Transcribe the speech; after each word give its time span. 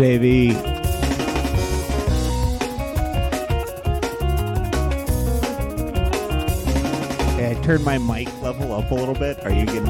baby? 0.00 0.56
Okay, 7.34 7.50
I 7.50 7.60
turned 7.62 7.84
my 7.84 7.98
mic 7.98 8.28
level 8.40 8.72
up 8.72 8.90
a 8.90 8.94
little 8.94 9.14
bit. 9.14 9.44
Are 9.44 9.52
you 9.52 9.66
getting 9.66 9.89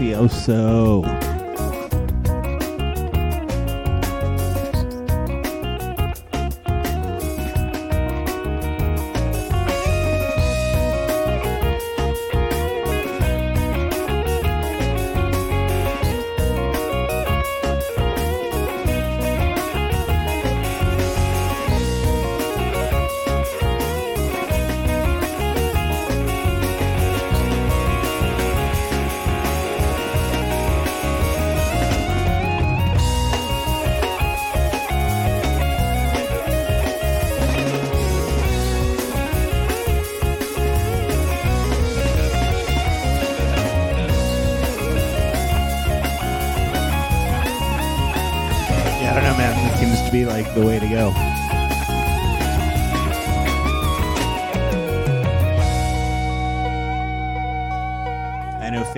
Mucho 0.00 1.27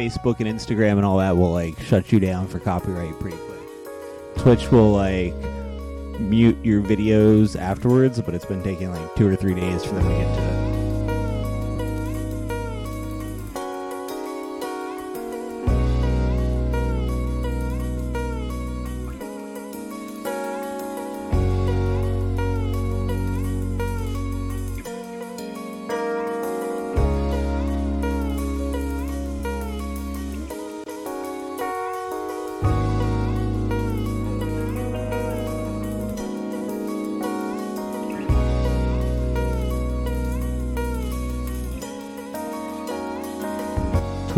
Facebook 0.00 0.40
and 0.40 0.48
Instagram 0.48 0.92
and 0.92 1.04
all 1.04 1.18
that 1.18 1.36
will 1.36 1.52
like 1.52 1.78
shut 1.80 2.10
you 2.10 2.18
down 2.18 2.48
for 2.48 2.58
copyright 2.58 3.18
pretty 3.20 3.36
quick. 3.36 3.60
Twitch 4.38 4.70
will 4.70 4.92
like 4.92 5.34
mute 6.18 6.56
your 6.64 6.80
videos 6.80 7.58
afterwards, 7.58 8.18
but 8.22 8.34
it's 8.34 8.46
been 8.46 8.62
taking 8.62 8.90
like 8.90 9.14
two 9.14 9.28
or 9.28 9.36
three 9.36 9.54
days 9.54 9.84
for 9.84 9.94
them 9.96 10.04
to 10.04 10.08
get 10.08 10.34
to 10.36 10.59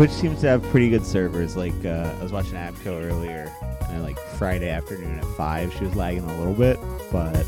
Twitch 0.03 0.11
seems 0.11 0.41
to 0.41 0.49
have 0.49 0.61
pretty 0.63 0.89
good 0.89 1.05
servers. 1.05 1.55
Like 1.55 1.85
uh, 1.85 2.13
I 2.19 2.21
was 2.21 2.33
watching 2.33 2.55
Abco 2.55 3.09
earlier, 3.09 3.49
and 3.83 4.03
like 4.03 4.19
Friday 4.19 4.69
afternoon 4.69 5.17
at 5.17 5.23
five, 5.37 5.73
she 5.73 5.85
was 5.85 5.95
lagging 5.95 6.25
a 6.25 6.37
little 6.39 6.53
bit, 6.53 6.77
but 7.09 7.47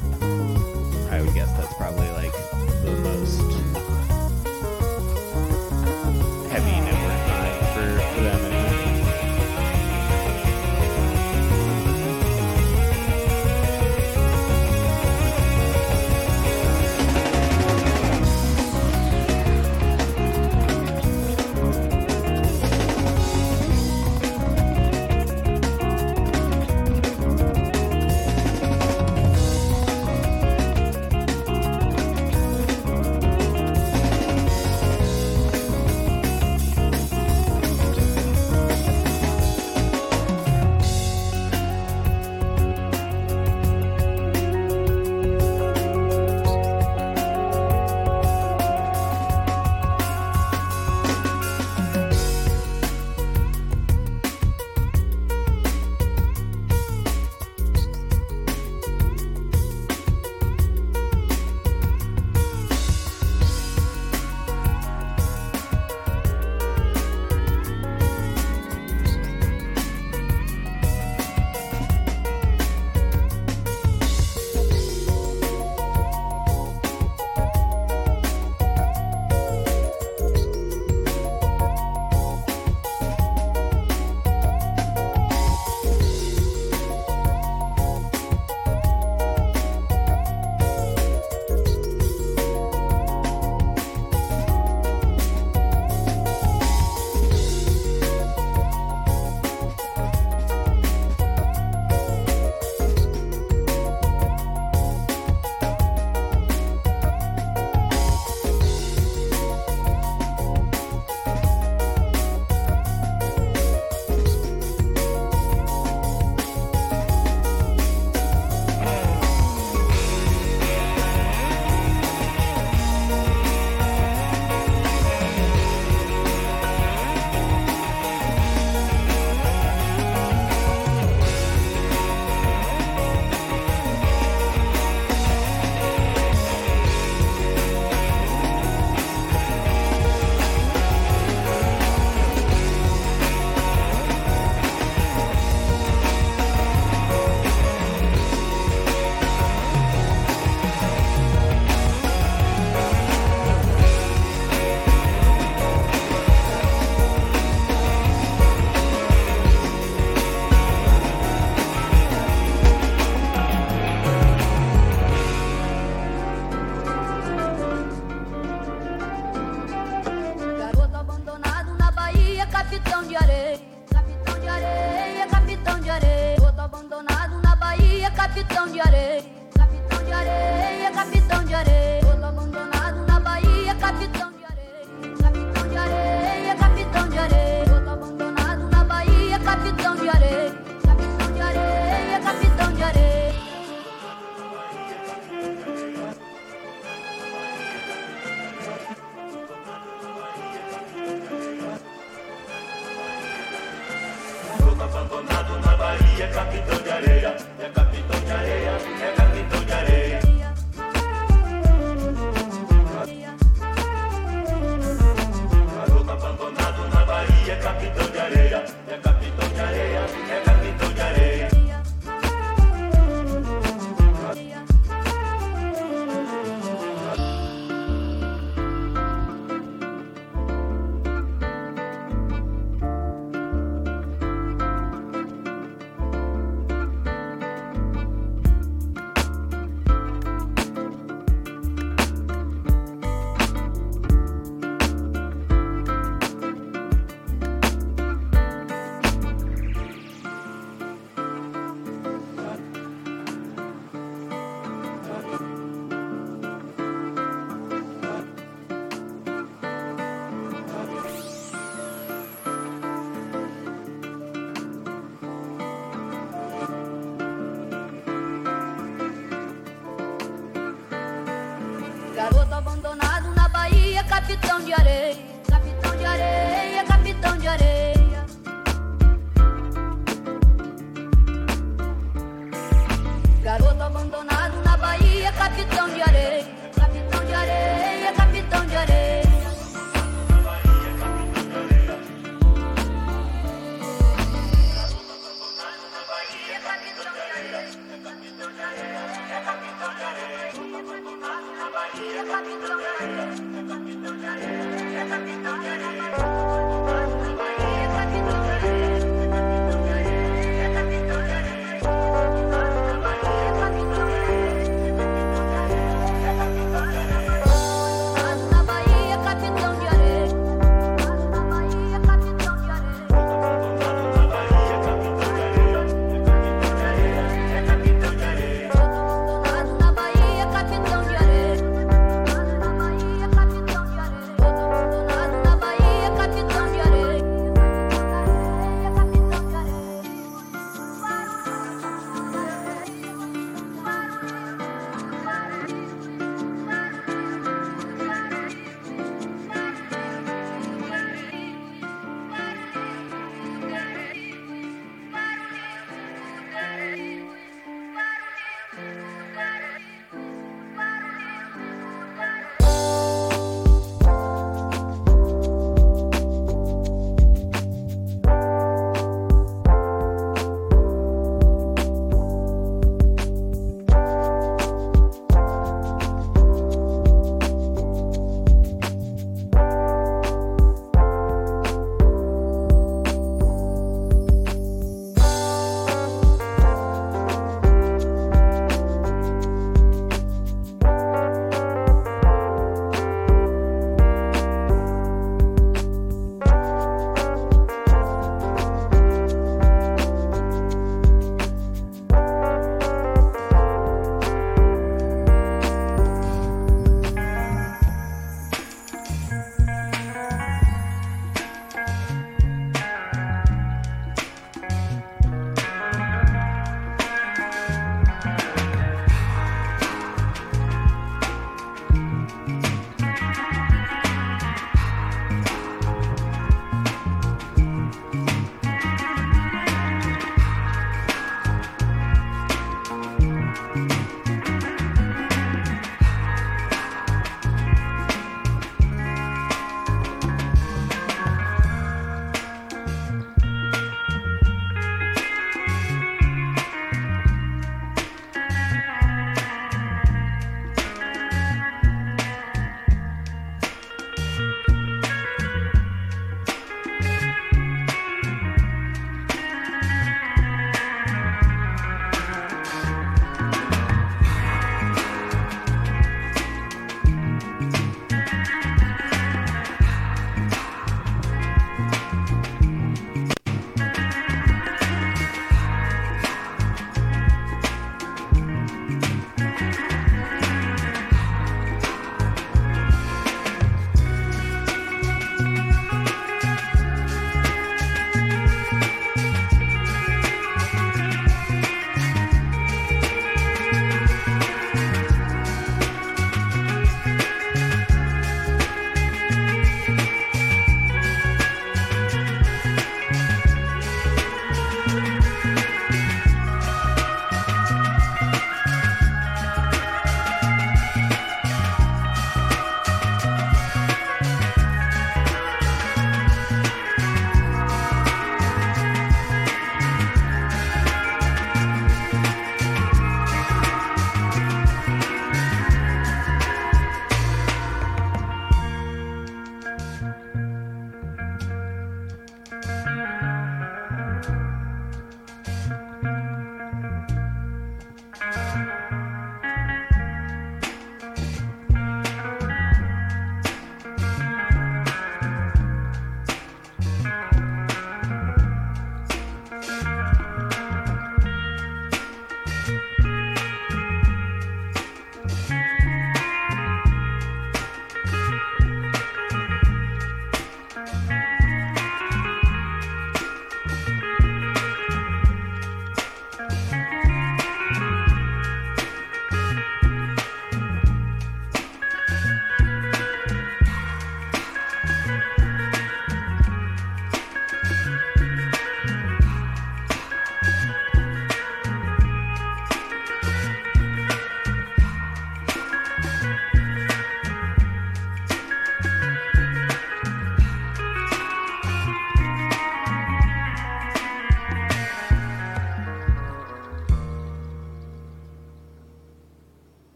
Garoto 206.35 206.74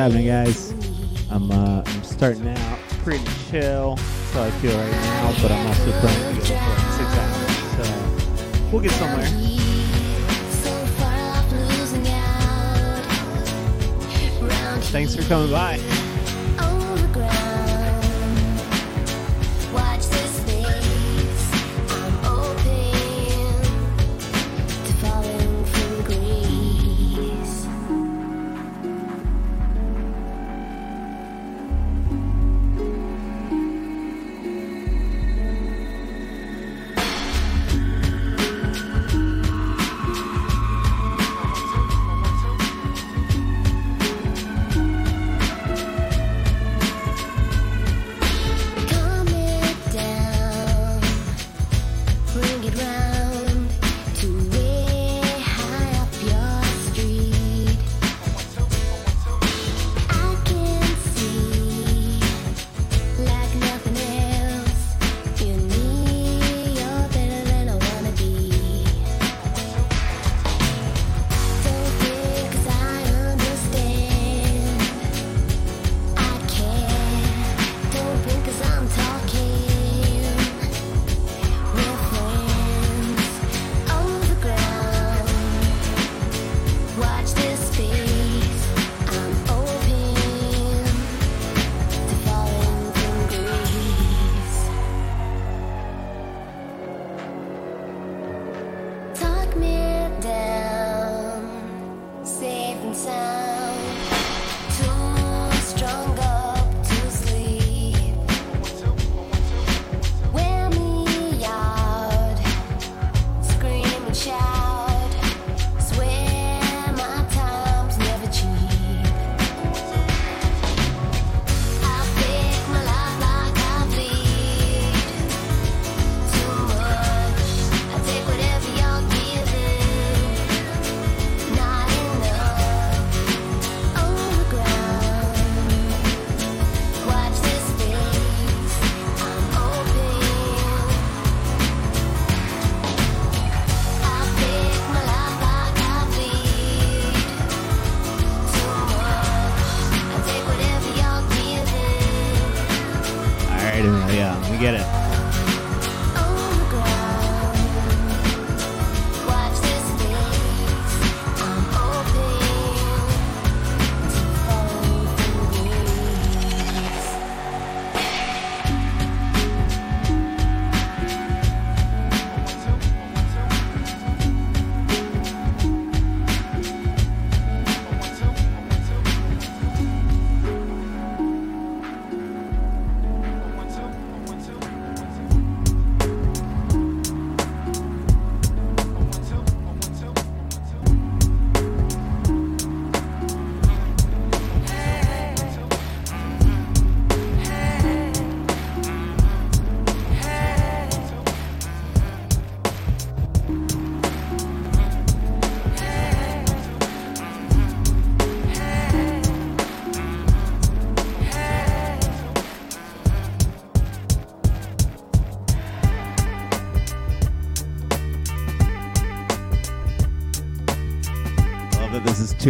happening, 0.00 0.28
guys? 0.28 0.70
I'm 1.30 1.52
uh, 1.52 1.82
I'm 1.84 2.02
starting 2.02 2.48
out 2.48 2.78
pretty 3.04 3.22
chill, 3.50 3.96
that's 3.96 4.32
how 4.32 4.44
I 4.44 4.50
feel 4.52 4.74
right 4.74 4.90
now. 4.90 5.34
But 5.42 5.52
I'm 5.52 5.66
also 5.66 5.90
trying 6.00 6.36
to 6.36 6.40
get 6.40 6.56
like 6.56 6.78
six 6.96 7.08
hours, 7.18 7.76
so 7.76 8.70
we'll 8.72 8.80
get 8.80 8.92
somewhere. 8.92 9.26
Thanks 14.84 15.14
for 15.14 15.22
coming 15.24 15.50
by. 15.50 15.99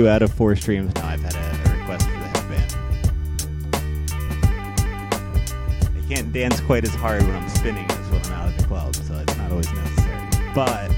two 0.01 0.09
out 0.09 0.23
of 0.23 0.33
four 0.33 0.57
streams 0.57 0.95
now 0.95 1.09
I've 1.09 1.21
had 1.21 1.35
a, 1.35 1.79
request 1.79 2.07
for 2.07 2.13
the 2.13 2.29
headband. 2.29 2.75
I 5.95 6.09
can't 6.09 6.33
dance 6.33 6.59
quite 6.63 6.85
as 6.85 6.95
hard 6.95 7.23
when 7.23 7.37
I'm 7.37 7.49
spinning 7.51 7.85
as 7.85 8.11
when 8.11 8.25
I'm 8.25 8.33
out 8.33 8.49
of 8.49 8.57
the 8.57 8.63
club, 8.65 8.97
so 8.97 9.15
it's 9.19 9.37
not 9.37 9.51
always 9.51 9.71
necessary. 9.71 10.53
But 10.55 10.90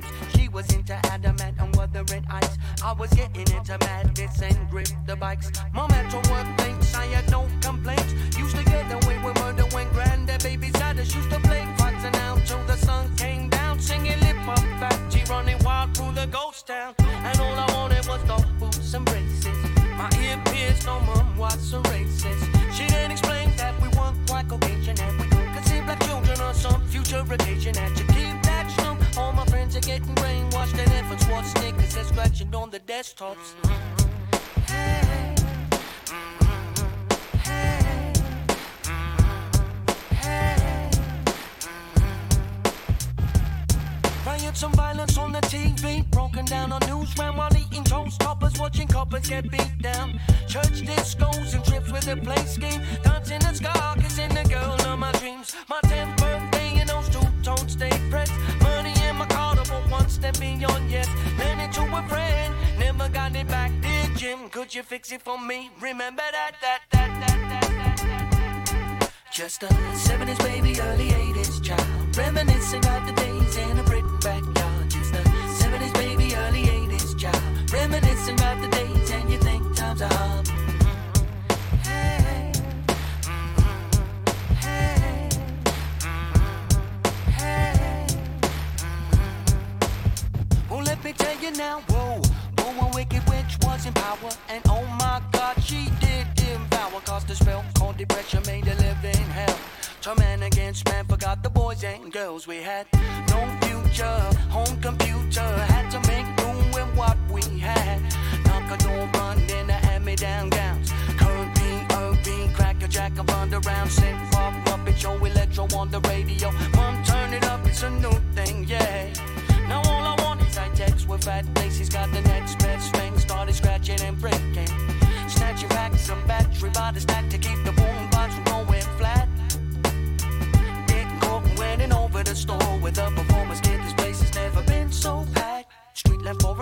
Park. 0.00 0.29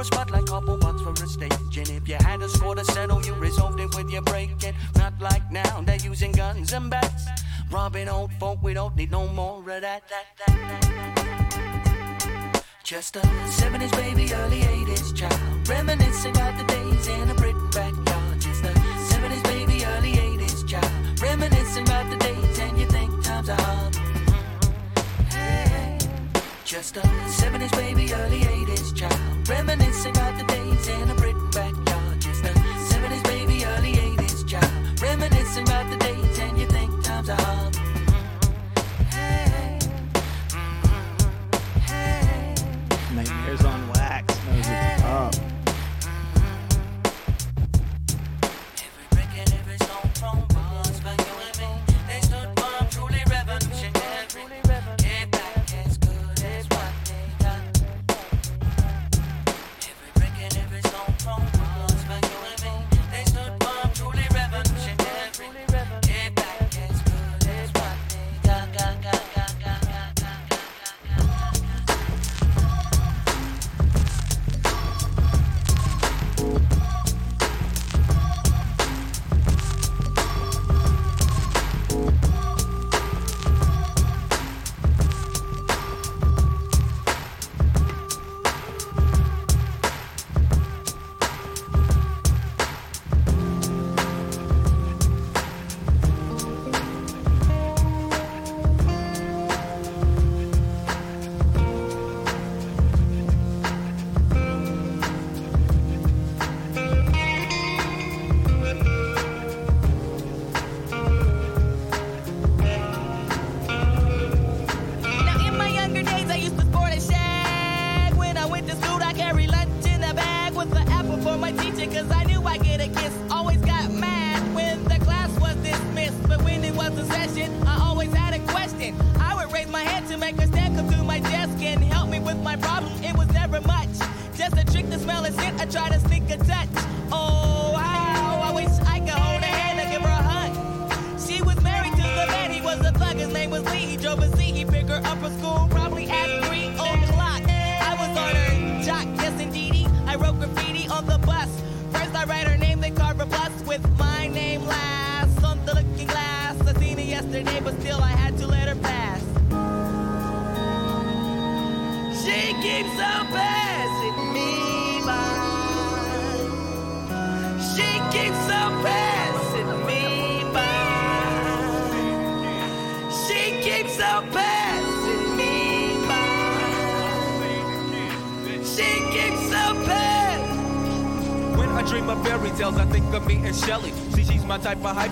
spot 0.09 0.31
like 0.31 0.47
couple 0.47 0.77
bucks 0.77 1.01
for 1.03 1.13
a 1.13 1.29
stage. 1.37 1.77
And 1.81 1.91
if 1.99 2.09
you 2.09 2.17
had 2.29 2.41
a 2.43 2.49
score 2.49 2.75
to 2.75 2.85
settle, 2.85 3.21
you 3.27 3.35
resolved 3.35 3.81
it 3.81 3.95
with 3.97 4.11
your 4.11 4.23
breakin'. 4.23 4.75
Not 4.97 5.15
like 5.21 5.45
now, 5.51 5.83
they're 5.87 6.05
using 6.13 6.33
guns 6.33 6.73
and 6.73 6.91
bats. 6.91 7.25
Robbing 7.71 8.09
old 8.09 8.33
folk, 8.41 8.59
we 8.63 8.73
don't 8.75 8.97
need 8.97 9.11
no 9.11 9.29
more 9.29 9.59
of 9.59 9.67
that. 9.67 10.03
that, 10.13 10.27
that, 10.41 10.57
that 10.83 12.65
Just 12.83 13.17
a 13.17 13.21
70s 13.61 13.93
baby, 14.03 14.33
early 14.35 14.61
80s 14.61 15.15
child. 15.15 15.69
Reminiscing 15.69 16.35
about 16.37 16.55
the 16.59 16.65
days 16.75 17.07
in 17.09 17.29
a 17.31 17.35
brick 17.35 17.57
backyard. 17.73 18.41
Just 18.41 18.65
a 18.65 18.73
70s 19.13 19.45
baby, 19.45 19.85
early 19.85 20.13
80s 20.13 20.67
child. 20.67 21.21
Reminiscing 21.21 21.85
about 21.85 22.11
the 22.11 22.17
days. 22.17 22.28
Just 26.69 26.99
a 26.99 27.01
70s 27.01 27.71
baby, 27.79 28.13
early 28.13 28.41
80s 28.41 28.95
child. 28.95 29.49
Reminiscing 29.49 30.11
about 30.11 30.39
the 30.39 30.45
days 30.53 30.87
in 30.89 31.09
a 31.09 31.15
brick 31.15 31.35
backyard. 31.51 32.21
Just 32.21 32.45
a 32.45 32.49
70s 32.49 33.25
baby, 33.25 33.65
early 33.65 33.95
80s 33.95 34.47
child. 34.47 35.01
Reminiscing 35.01 35.63
about 35.63 35.91
the 35.91 35.97
days 35.97 36.39
and 36.39 36.59
you 36.59 36.67
think 36.67 37.03
times 37.03 37.31
are 37.31 37.41
hard. 37.41 37.75
Hey. 39.09 39.79
Hey. 41.87 42.55
Nightmares 43.15 43.65
on 43.65 43.89
wax. 43.89 44.35
Hey. 44.35 45.03
up. 45.05 45.48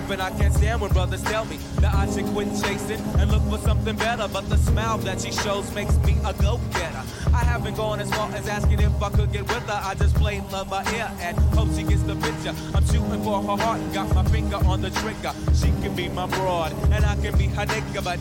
And 0.09 0.21
I 0.21 0.29
can't 0.31 0.53
stand 0.53 0.81
when 0.81 0.91
brothers 0.91 1.21
tell 1.23 1.45
me 1.45 1.57
that 1.79 1.93
I 1.93 2.09
should 2.11 2.25
quit 2.27 2.47
chasing 2.61 2.99
and 3.19 3.31
look 3.31 3.43
for 3.43 3.57
something 3.65 3.95
better. 3.95 4.27
But 4.27 4.49
the 4.49 4.57
smile 4.57 4.97
that 4.99 5.21
she 5.21 5.31
shows 5.31 5.73
makes 5.73 5.97
me 5.99 6.17
a 6.25 6.33
go-getter. 6.33 7.03
I 7.33 7.43
haven't 7.43 7.75
gone 7.75 7.99
as 7.99 8.09
far 8.13 8.31
as 8.31 8.47
asking 8.47 8.79
if 8.79 9.01
I 9.01 9.09
could 9.09 9.31
get 9.31 9.43
with 9.43 9.67
her. 9.67 9.81
I 9.83 9.95
just 9.95 10.15
plain 10.15 10.43
love 10.51 10.69
her 10.69 10.83
ear 10.95 11.11
and 11.21 11.37
hope 11.55 11.69
she 11.75 11.83
gets 11.83 12.03
the 12.03 12.15
picture. 12.15 12.53
I'm 12.73 12.85
shooting 12.85 13.23
for 13.23 13.41
her 13.41 13.57
heart, 13.63 13.79
and 13.79 13.93
got 13.93 14.13
my 14.13 14.23
finger 14.25 14.57
on 14.57 14.81
the 14.81 14.89
trigger. 14.89 15.33
She 15.53 15.67
can 15.81 15.95
be 15.95 16.09
my 16.09 16.27
broad, 16.27 16.73
and 16.91 17.05
I 17.05 17.15
can 17.15 17.37
be 17.37 17.47
her 17.47 17.65
nigga, 17.65 18.03
but 18.03 18.19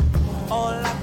all 0.51 0.69
I 0.69 0.96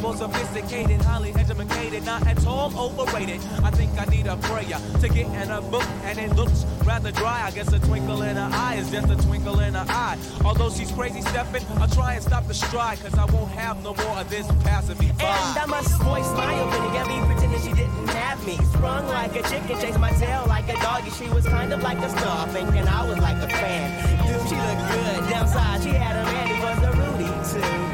more 0.00 0.16
sophisticated, 0.16 1.00
highly 1.02 1.32
educated, 1.34 2.04
not 2.04 2.26
at 2.26 2.46
all 2.46 2.72
overrated. 2.78 3.40
I 3.62 3.70
think 3.70 3.90
I 4.00 4.04
need 4.06 4.26
a 4.26 4.36
prayer 4.36 4.78
to 5.00 5.08
get 5.08 5.26
in 5.26 5.48
her 5.48 5.60
book, 5.60 5.84
and 6.04 6.18
it 6.18 6.34
looks 6.34 6.64
rather 6.84 7.12
dry. 7.12 7.42
I 7.46 7.50
guess 7.50 7.72
a 7.72 7.78
twinkle 7.78 8.22
in 8.22 8.36
her 8.36 8.50
eye 8.52 8.76
is 8.76 8.90
just 8.90 9.10
a 9.10 9.16
twinkle 9.26 9.60
in 9.60 9.74
her 9.74 9.86
eye. 9.88 10.18
Although 10.44 10.70
she's 10.70 10.90
crazy 10.92 11.20
stepping, 11.22 11.64
I'll 11.78 11.88
try 11.88 12.14
and 12.14 12.22
stop 12.22 12.46
the 12.46 12.54
stride, 12.54 13.00
cause 13.00 13.14
I 13.14 13.24
won't 13.26 13.50
have 13.52 13.82
no 13.82 13.94
more 13.94 14.18
of 14.18 14.30
this 14.30 14.46
passing 14.64 14.98
me 14.98 15.12
by. 15.18 15.24
And 15.24 15.58
I 15.58 15.66
must 15.66 15.90
voice 16.02 16.30
my 16.32 16.52
opinion, 16.52 16.92
to 16.92 16.98
get 16.98 17.06
me 17.06 17.20
pretending 17.26 17.60
she 17.60 17.72
didn't 17.72 18.08
have 18.08 18.44
me. 18.46 18.56
Sprung 18.72 19.06
like 19.08 19.36
a 19.36 19.42
chicken, 19.42 19.78
chased 19.80 19.98
my 19.98 20.10
tail 20.12 20.44
like 20.48 20.68
a 20.68 20.74
doggy. 20.74 21.10
She 21.10 21.28
was 21.28 21.46
kind 21.46 21.72
of 21.72 21.82
like 21.82 21.98
a 21.98 22.10
star, 22.10 22.46
thinking 22.48 22.86
I 22.88 23.06
was 23.08 23.18
like 23.18 23.36
a 23.36 23.48
fan. 23.48 24.26
Dude, 24.26 24.48
she 24.48 24.56
looked 24.56 24.84
good. 24.92 25.30
Downside, 25.30 25.82
she 25.82 25.90
had 25.90 26.16
a 26.16 26.24
man 26.24 26.46
who 26.48 26.62
was 26.64 26.78
a 26.88 26.92
Rudy 26.96 27.30
too. 27.50 27.89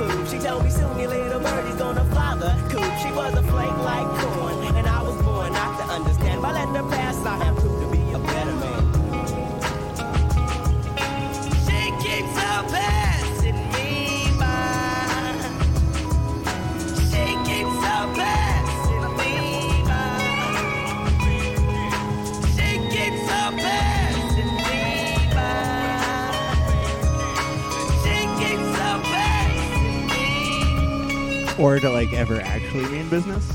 Poop. 0.00 0.28
She 0.28 0.38
told 0.38 0.64
me 0.64 0.70
soon 0.70 0.98
your 0.98 1.10
little 1.10 1.40
birdie's 1.40 1.74
gonna 1.74 2.04
fly 2.06 2.34
the 2.36 2.52
coop. 2.70 2.90
She 3.02 3.12
was 3.12 3.34
a 3.34 3.42
flake 3.42 3.78
like 3.84 4.08
corn, 4.22 4.59
Or 31.60 31.78
to 31.78 31.90
like 31.90 32.14
ever 32.14 32.40
actually 32.40 32.88
be 32.88 32.98
in 33.00 33.08
business. 33.10 33.46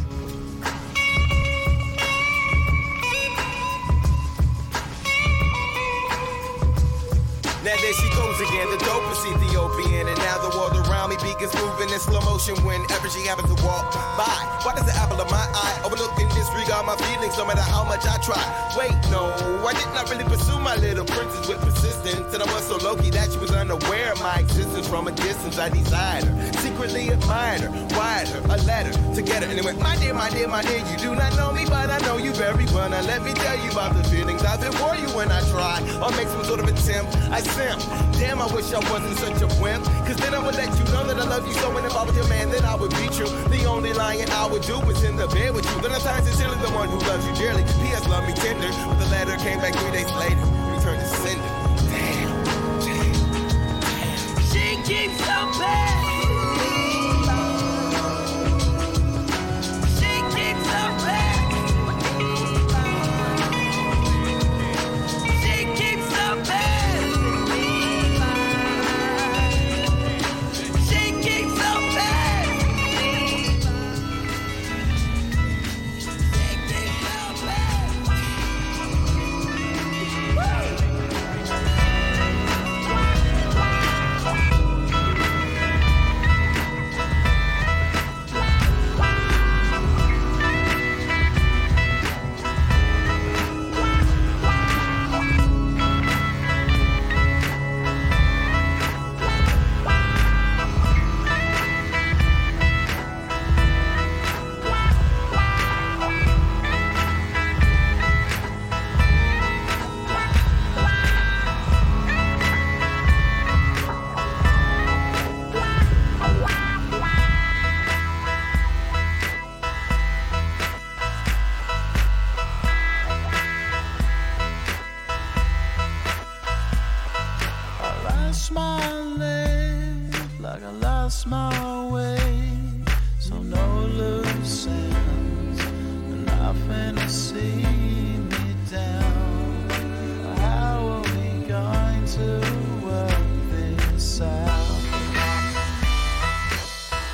Now 7.66 7.74
there 7.82 7.94
she 7.98 8.10
goes 8.14 8.38
again, 8.46 8.70
the 8.70 8.78
dopest 8.86 9.26
Ethiopian. 9.26 10.08
And 10.08 10.18
now 10.20 10.38
the 10.38 10.56
world 10.56 10.78
around 10.86 11.10
me 11.10 11.16
begins 11.18 11.56
moving 11.56 11.90
in 11.90 12.00
slow 12.00 12.22
motion 12.22 12.54
whenever 12.64 13.10
she 13.10 13.26
happens 13.26 13.50
to 13.50 13.66
walk 13.66 13.92
by. 14.16 14.38
Why 14.62 14.76
does 14.76 14.86
the 14.86 14.94
apple 14.94 15.20
of 15.20 15.32
my 15.32 15.42
eye 15.42 15.82
overlook 15.84 16.14
and 16.20 16.30
disregard 16.30 16.86
my 16.86 16.96
feelings 16.98 17.36
no 17.40 17.46
matter 17.48 17.66
how 17.66 17.84
much 17.86 18.06
I 18.06 18.22
try? 18.22 18.38
Wait, 18.78 18.94
no, 19.10 19.34
I 19.66 19.74
did 19.74 19.90
not 19.98 20.12
really 20.12 20.26
pursue 20.26 20.55
my 20.66 20.76
little 20.78 21.06
princess 21.06 21.48
with 21.48 21.60
persistence. 21.62 22.34
And 22.34 22.42
I 22.42 22.52
was 22.52 22.66
so 22.66 22.78
low 22.78 22.96
key 22.98 23.12
that 23.12 23.32
she 23.32 23.38
was 23.38 23.52
unaware 23.52 24.12
of 24.12 24.20
my 24.24 24.40
existence 24.40 24.90
from 24.90 25.08
a 25.08 25.12
distance. 25.12 25.60
I 25.60 25.70
desired 25.70 26.24
her, 26.24 26.54
secretly 26.54 27.10
admired 27.10 27.62
her, 27.62 27.70
wired 27.96 28.28
her 28.30 28.42
a 28.50 28.58
letter 28.66 28.92
to 29.14 29.22
get 29.22 29.44
her. 29.44 29.50
And 29.50 29.60
it 29.60 29.64
went, 29.64 29.80
my 29.80 29.96
dear, 29.98 30.16
my 30.16 30.30
dear, 30.32 30.48
my 30.48 30.64
dear, 30.64 30.82
you 30.90 30.98
do 30.98 31.16
not 31.16 31.38
know 31.38 31.52
me, 31.54 31.66
but 31.66 31.92
I 31.92 32.00
know 32.00 32.18
you 32.18 32.34
very 32.34 32.66
well. 32.74 32.90
Now 32.90 33.02
let 33.06 33.22
me 33.22 33.32
tell 33.34 33.58
you 33.64 33.70
about 33.70 33.94
the 33.94 34.04
feelings 34.10 34.42
I 34.42 34.58
feel 34.58 34.72
for 34.74 34.96
you 34.96 35.08
when 35.14 35.32
I 35.32 35.40
try 35.54 35.86
or 36.02 36.10
make 36.18 36.28
some 36.34 36.44
sort 36.44 36.60
of 36.60 36.68
attempt. 36.68 37.16
I 37.30 37.42
simp. 37.42 37.80
Damn, 38.18 38.42
I 38.42 38.48
wish 38.52 38.74
I 38.74 38.82
wasn't 38.90 39.18
such 39.22 39.46
a 39.46 39.62
wimp. 39.62 39.86
Cause 40.10 40.18
then 40.18 40.34
I 40.34 40.42
would 40.44 40.56
let 40.56 40.74
you 40.74 40.86
know 40.90 41.06
that 41.06 41.20
I 41.22 41.30
love 41.30 41.46
you 41.46 41.54
so. 41.62 41.70
And 41.78 41.86
if 41.86 41.96
I 41.96 42.04
was 42.04 42.16
your 42.16 42.28
man, 42.28 42.50
then 42.50 42.66
I 42.66 42.74
would 42.74 42.92
be 42.98 43.06
true. 43.14 43.30
The 43.54 43.66
only 43.66 43.94
lying 43.94 44.28
I 44.32 44.48
would 44.48 44.64
do 44.64 44.80
was 44.80 45.04
in 45.04 45.16
the 45.16 45.28
bed 45.28 45.54
with 45.54 45.70
you. 45.70 45.82
Then 45.82 45.92
I'm 45.92 46.02
sincerely 46.02 46.58
the 46.58 46.74
one 46.74 46.90
who 46.90 46.98
loves 47.06 47.22
you 47.28 47.36
dearly. 47.36 47.62
P.S. 47.86 48.08
love 48.10 48.26
me 48.26 48.34
tender. 48.34 48.74
But 48.90 48.98
the 48.98 49.10
letter 49.14 49.38
came 49.38 49.60
back 49.60 49.76
three 49.76 49.92
days 49.92 50.12
later. 50.14 50.55
She 54.86 54.94
keeps 54.94 55.28
on 55.30 56.15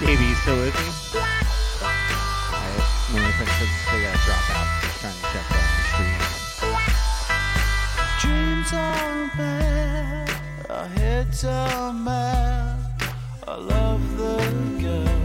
Still 0.02 0.58
with 0.58 0.74
me? 0.74 0.90
Alright, 1.14 2.82
when 3.12 3.22
we 3.24 3.32
finish 3.34 3.58
this, 3.60 3.70
we 3.94 3.98
gotta 4.02 4.18
drop 4.26 4.50
out. 4.50 4.68
Just 4.82 4.98
trying 5.00 5.14
to 5.14 5.22
check 5.30 5.46
the 5.48 5.56
stream. 5.86 6.22
Dreams 8.20 8.72
are 8.74 9.30
bad, 9.38 10.30
our 10.72 10.88
heads 10.88 11.42
are 11.46 11.94
mad. 11.94 12.80
I 13.48 13.50
love 13.56 14.18
the 14.18 14.38
girl, 14.82 15.21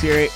Picture 0.00 0.28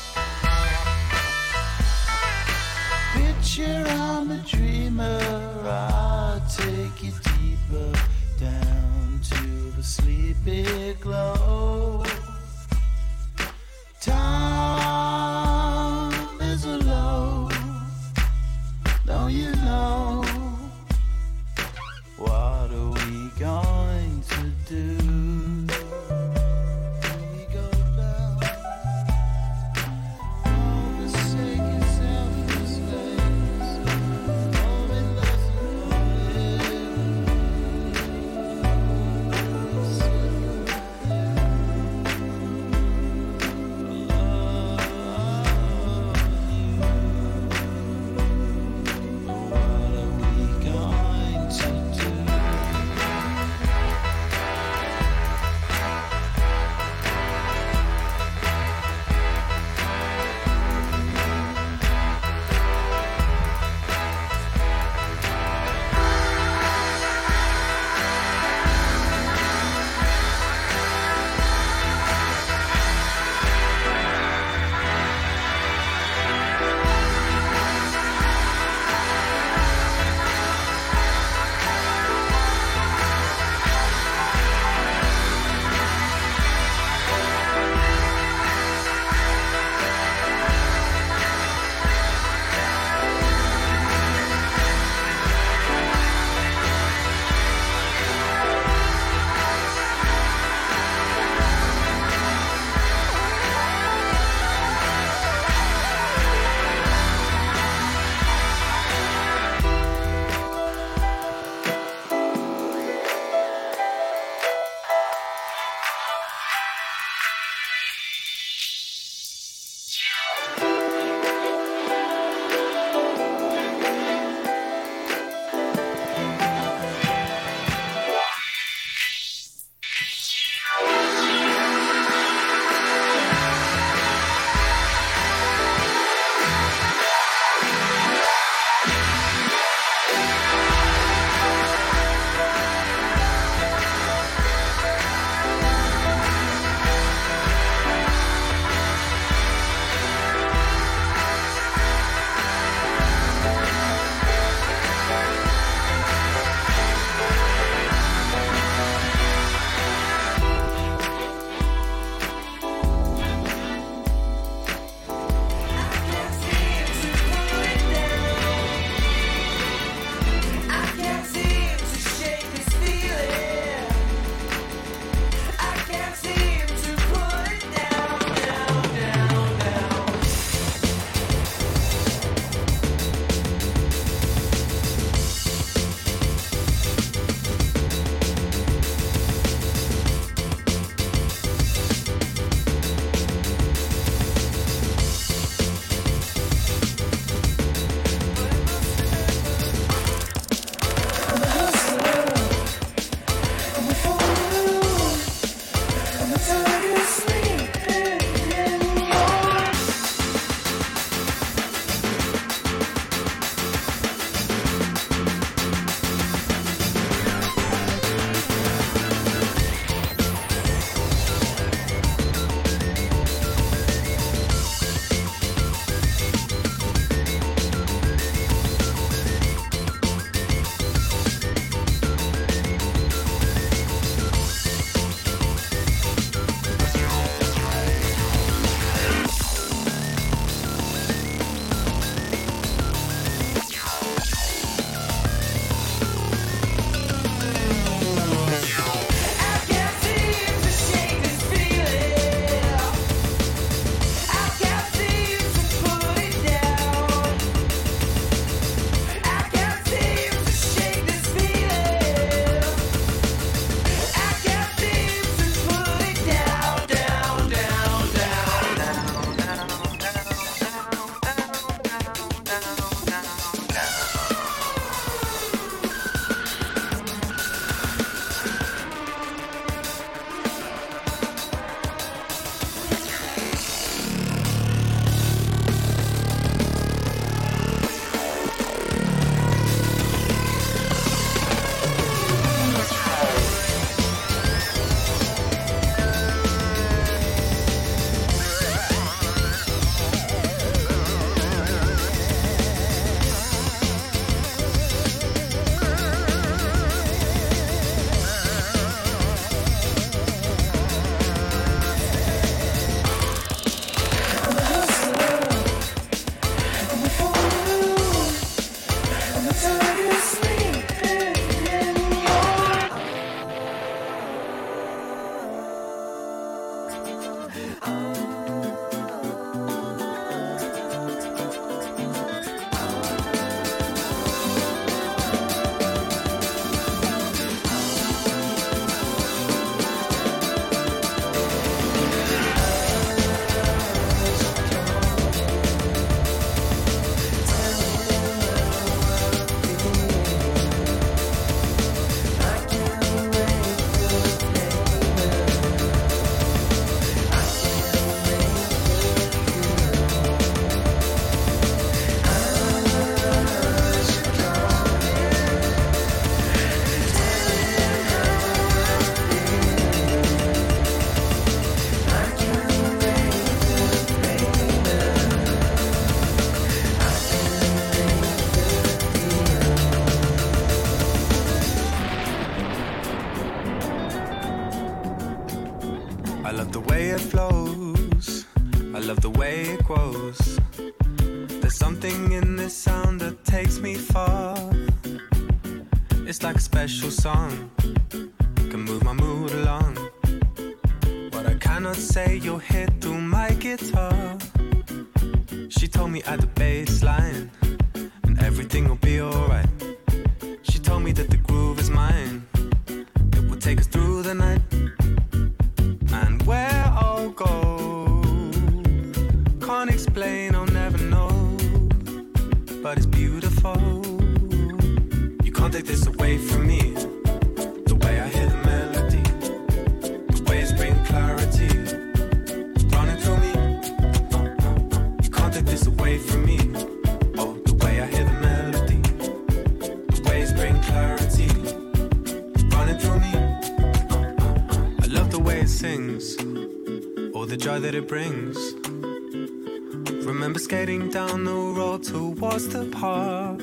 Remember 450.27 450.59
skating 450.59 451.09
down 451.09 451.45
the 451.45 451.55
road 451.55 452.03
towards 452.03 452.69
the 452.69 452.85
park. 452.91 453.59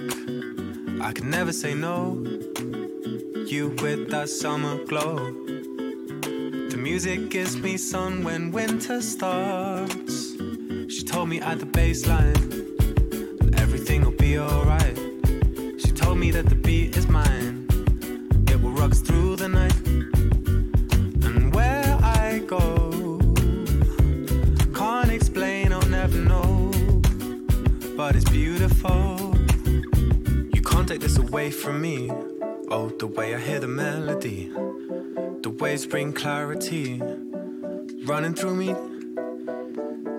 I 1.04 1.14
could 1.14 1.26
never 1.26 1.54
say 1.54 1.76
no. 1.76 2.16
You 3.46 3.76
with 3.80 4.10
that 4.10 4.28
summer 4.28 4.84
glow. 4.86 5.18
The 6.72 6.80
music 6.82 7.30
gives 7.30 7.58
me 7.58 7.78
sun 7.78 8.24
when 8.24 8.52
winter 8.52 9.02
starts. 9.02 10.36
She 10.88 11.04
told 11.04 11.30
me 11.30 11.40
at 11.42 11.60
the 11.60 11.68
baseline. 11.68 12.49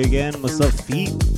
again. 0.00 0.34
What's 0.42 0.60
up, 0.60 0.72
feet? 0.72 1.33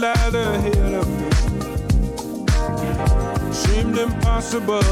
light 0.00 0.34
ahead 0.34 0.94
of 0.94 1.06
me 1.08 1.30
seemed 3.52 3.98
impossible. 3.98 4.89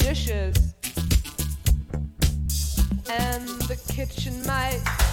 dishes 0.00 0.74
and 3.08 3.46
the 3.68 3.78
kitchen 3.92 4.34
mice. 4.46 5.09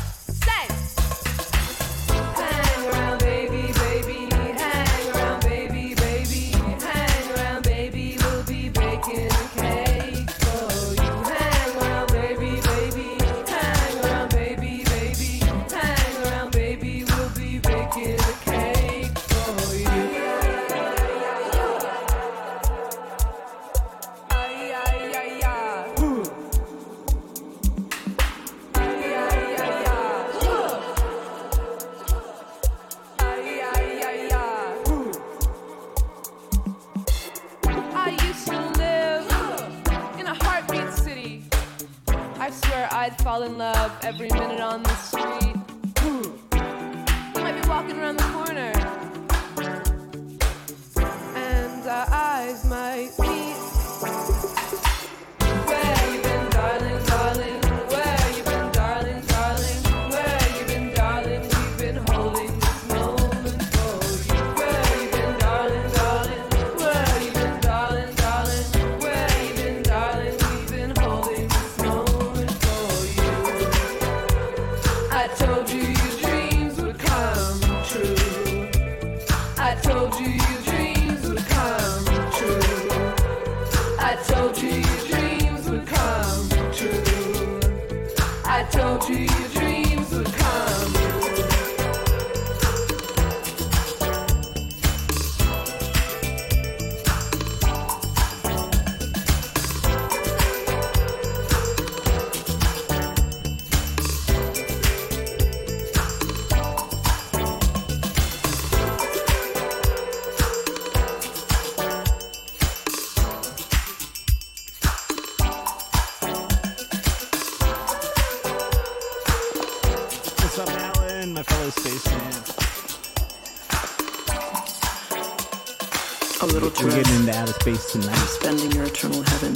outer 127.38 127.54
space 127.54 127.92
tonight. 127.92 128.16
Spending 128.16 128.72
your 128.72 128.86
eternal 128.86 129.22
heaven, 129.22 129.54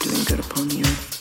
doing 0.00 0.24
good 0.24 0.40
upon 0.40 0.68
the 0.68 0.80
earth. 0.80 1.11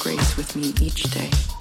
grace 0.00 0.36
with 0.36 0.56
me 0.56 0.72
each 0.80 1.04
day. 1.04 1.53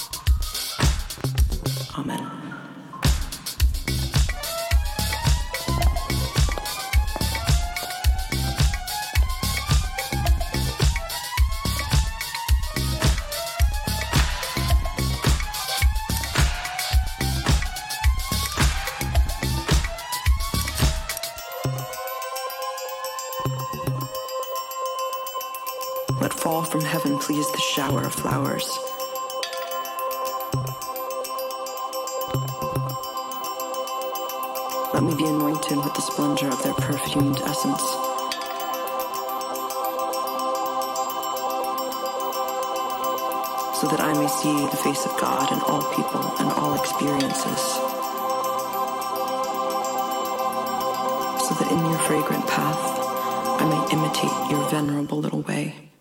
flowers. 28.14 28.68
Let 34.94 35.04
me 35.04 35.16
be 35.16 35.26
anointed 35.26 35.78
with 35.78 35.94
the 35.94 36.02
splendor 36.02 36.48
of 36.48 36.62
their 36.64 36.74
perfumed 36.74 37.40
essence. 37.42 37.84
So 43.80 43.88
that 43.90 44.00
I 44.00 44.14
may 44.14 44.28
see 44.28 44.54
the 44.68 44.78
face 44.78 45.06
of 45.06 45.20
God 45.20 45.52
in 45.52 45.60
all 45.62 45.84
people 45.96 46.24
and 46.40 46.52
all 46.54 46.80
experiences. 46.80 47.94
so 51.44 51.54
that 51.56 51.72
in 51.74 51.86
your 51.86 52.00
fragrant 52.00 52.48
path 52.48 52.82
I 53.60 53.66
may 53.66 53.94
imitate 53.94 54.50
your 54.50 54.70
venerable 54.70 55.20
little 55.20 55.42
way. 55.42 55.93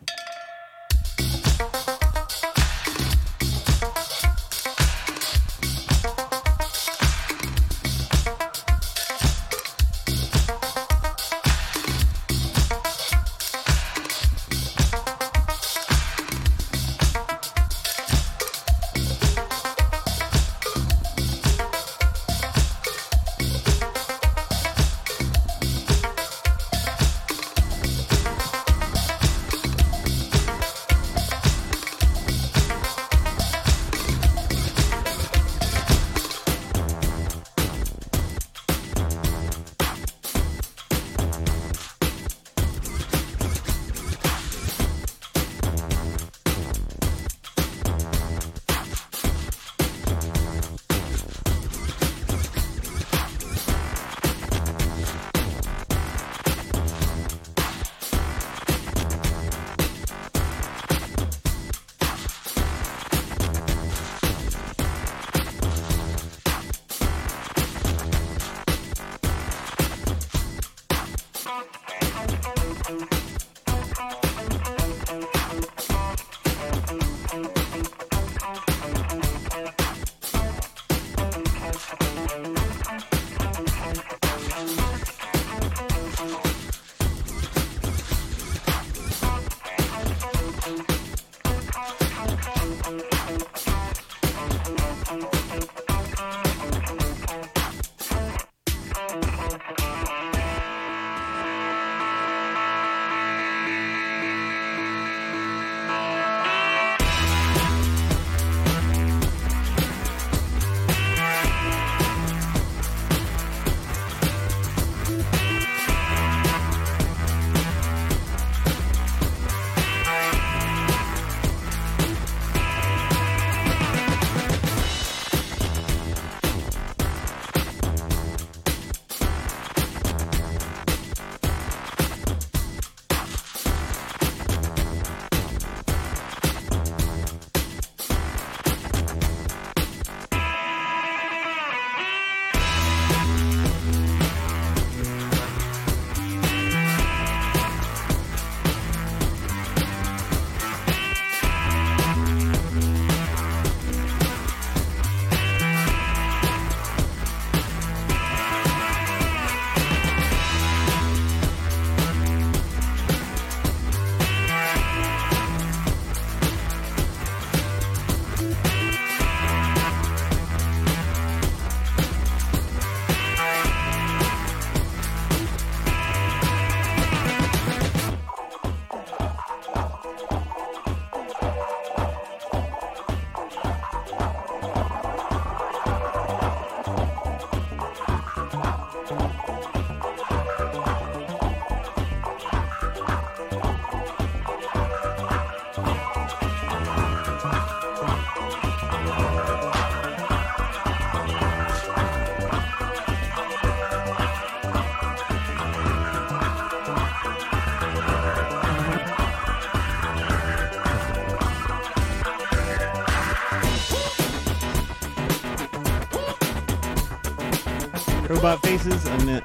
noises 218.84 219.06
and 219.06 219.41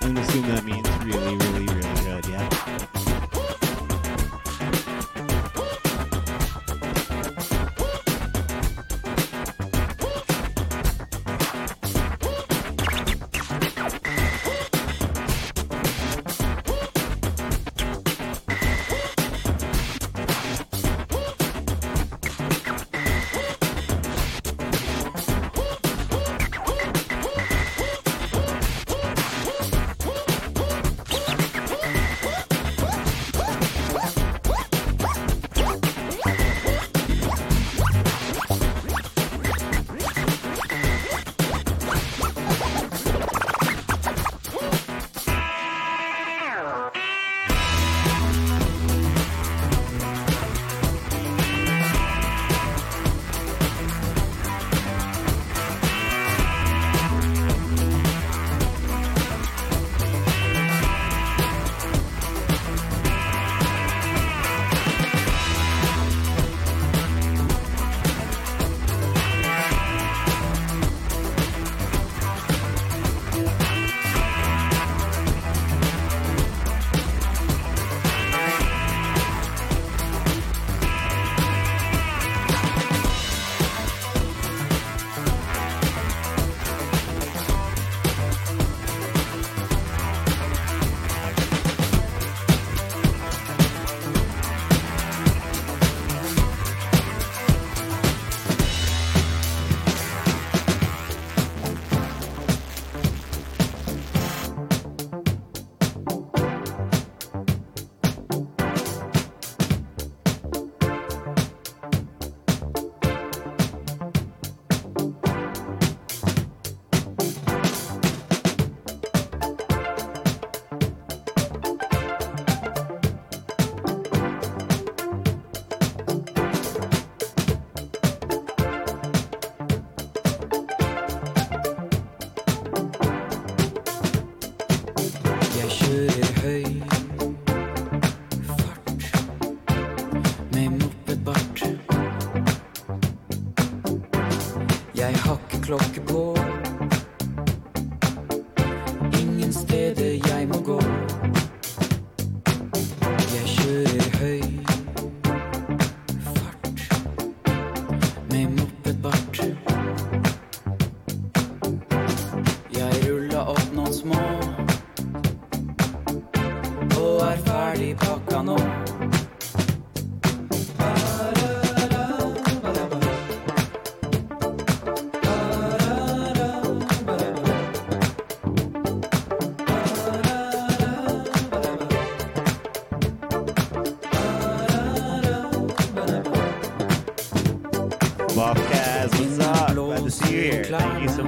Thank 190.79 191.01
you 191.01 191.09
so 191.09 191.23
much. 191.23 191.26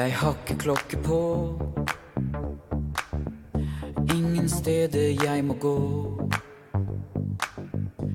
Jeg 0.00 0.14
har 0.16 0.36
klokke 0.58 0.96
på. 1.04 1.16
Ingen 4.14 4.48
steder 4.48 5.24
jeg 5.24 5.44
må 5.44 5.54
gå. 5.60 5.74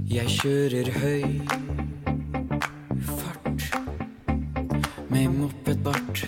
Jeg 0.10 0.26
kjører 0.34 0.90
høy 0.95 1.26
fart 3.20 3.68
med 5.14 5.30
mopedbart. 5.36 6.26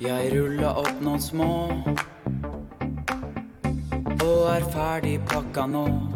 Jeg 0.00 0.32
rulla 0.32 0.72
opp 0.86 1.04
noen 1.04 1.20
små 1.20 1.50
og 4.22 4.40
er 4.54 4.64
ferdig 4.72 5.18
pakka 5.28 5.68
nå. 5.74 6.11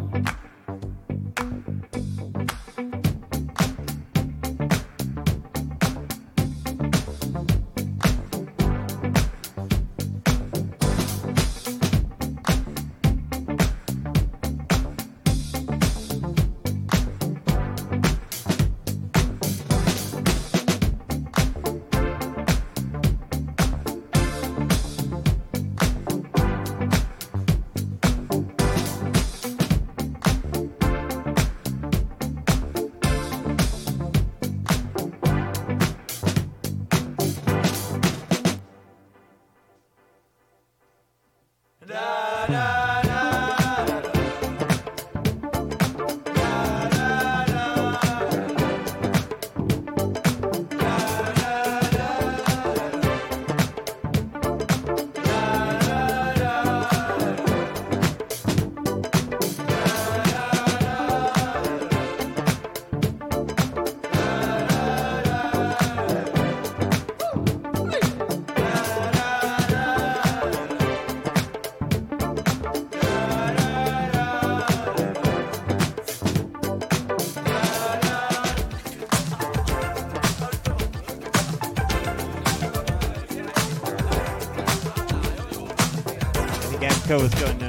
Mexico 87.17 87.23
was 87.23 87.33
going 87.33 87.57
no 87.59 87.66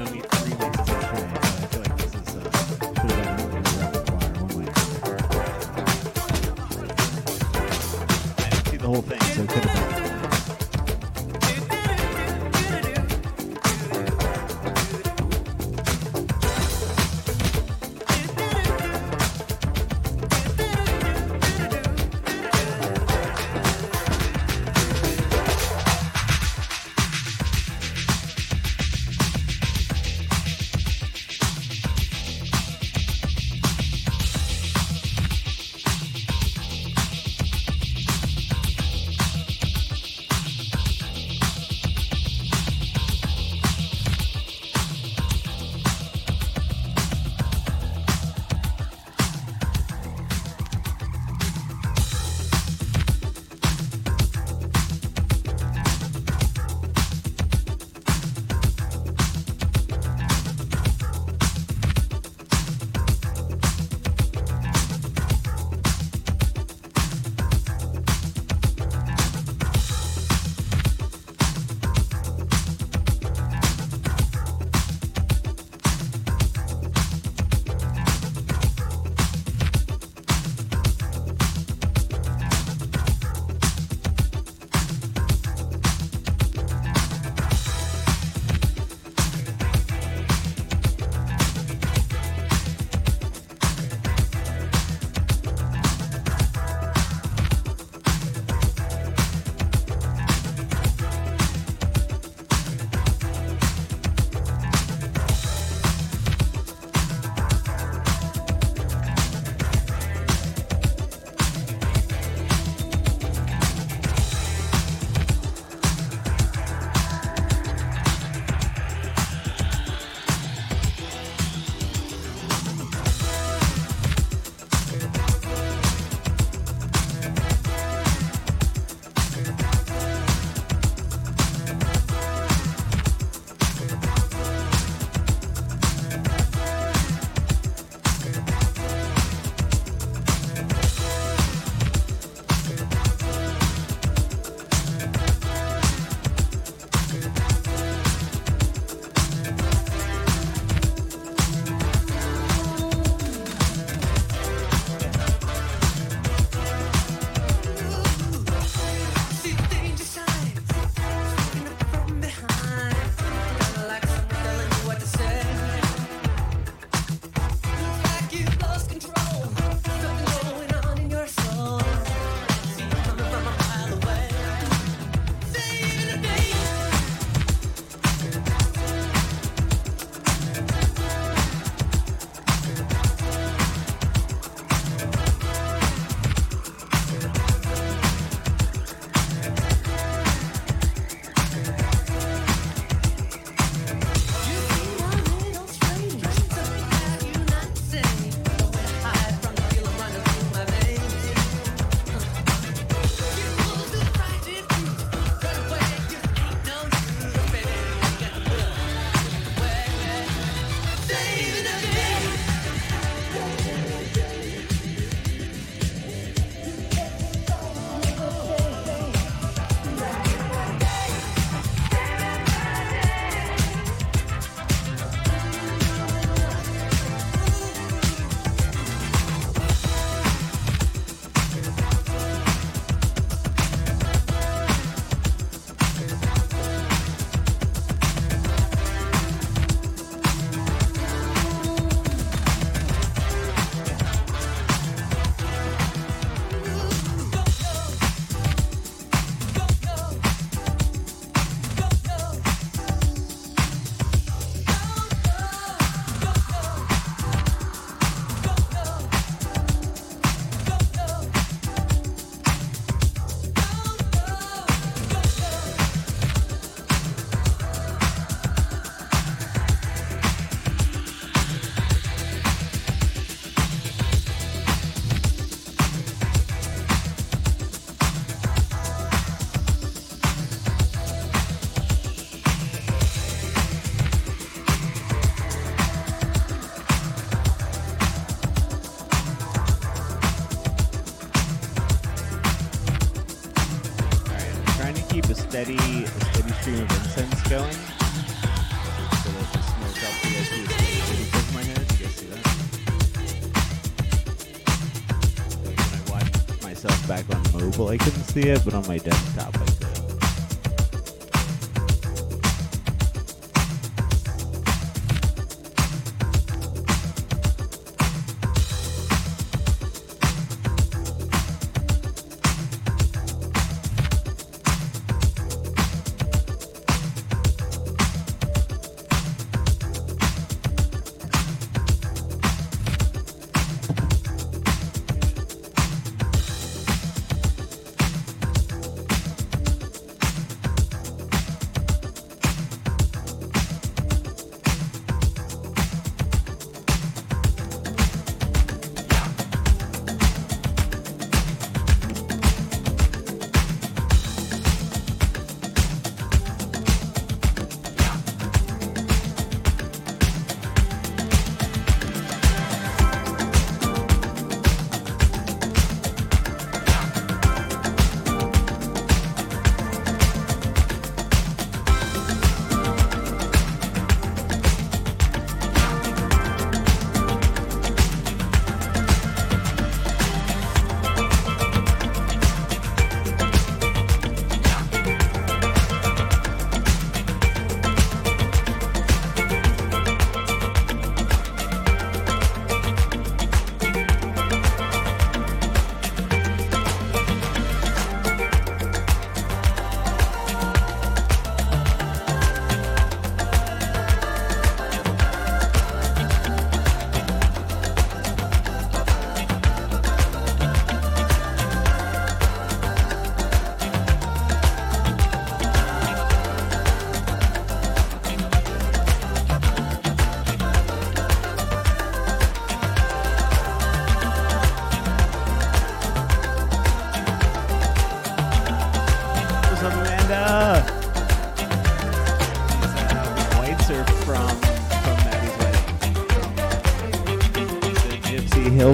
see 308.43 308.51
it, 308.51 308.65
but 308.65 308.75
on 308.75 308.87
my 308.87 308.99
desktop, 308.99 309.58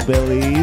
Gypsy 0.06 0.53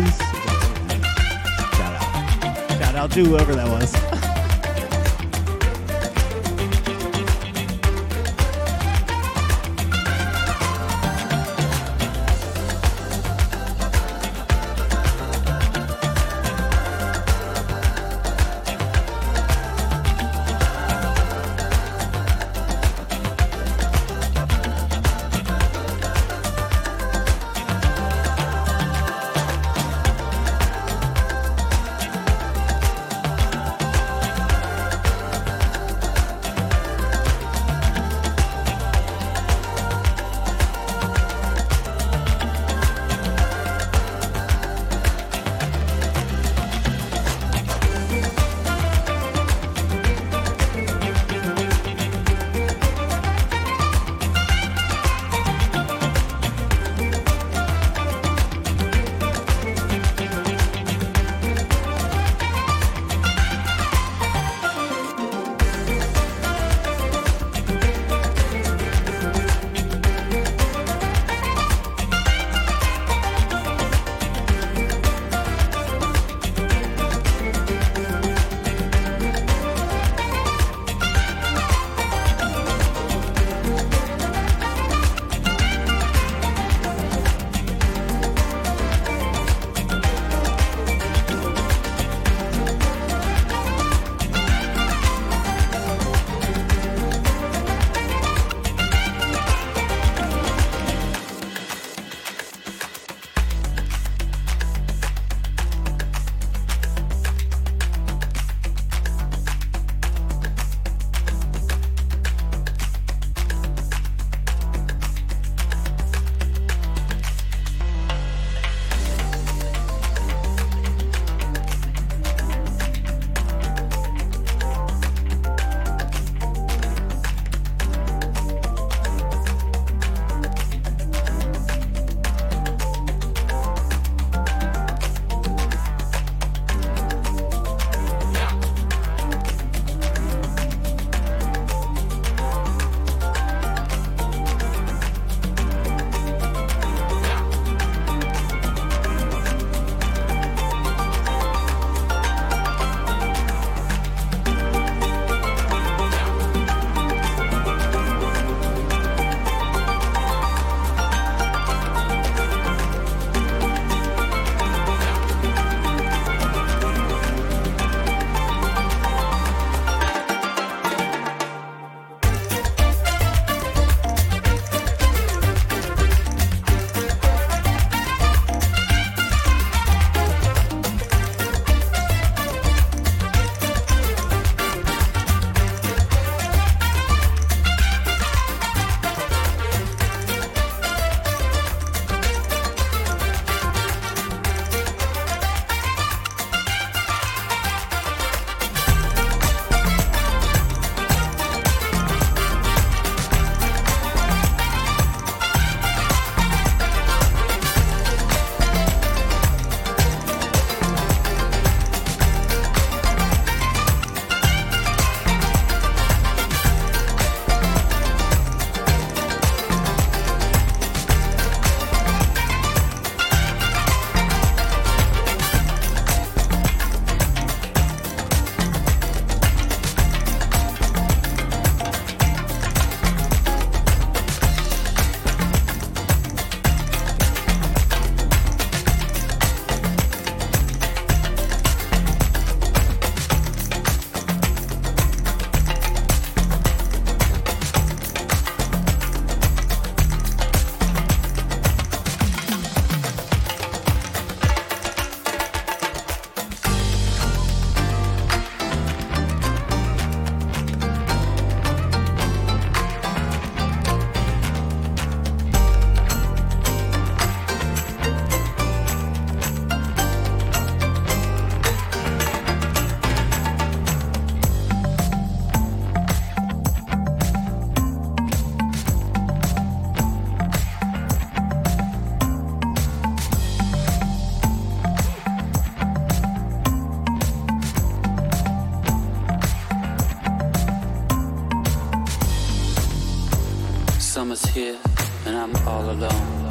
alone. 295.91 296.49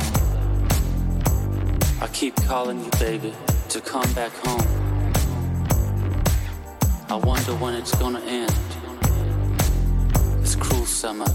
I 2.02 2.08
keep 2.12 2.36
calling 2.44 2.84
you, 2.84 2.90
baby, 2.98 3.32
to 3.70 3.80
come 3.80 4.10
back 4.12 4.32
home. 4.44 4.68
I 7.08 7.16
wonder 7.16 7.54
when 7.54 7.74
it's 7.74 7.94
gonna 7.96 8.20
end. 8.20 8.54
This 10.42 10.56
cruel 10.56 10.84
summer. 10.84 11.30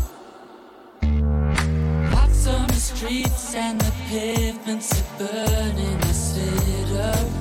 Hot 2.13 2.29
summer 2.29 2.73
streets 2.73 3.55
and 3.55 3.81
the 3.81 3.91
pavements 4.09 4.89
are 5.01 5.17
burning. 5.17 5.97
I 6.01 6.11
sit 6.11 6.91
around. 6.91 7.31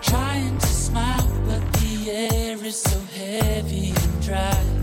Trying 0.00 0.58
to 0.58 0.66
smile, 0.66 1.28
but 1.46 1.62
the 1.80 2.10
air 2.10 2.56
is 2.64 2.80
so 2.80 2.98
heavy 3.16 3.88
and 3.90 4.22
dry. 4.22 4.79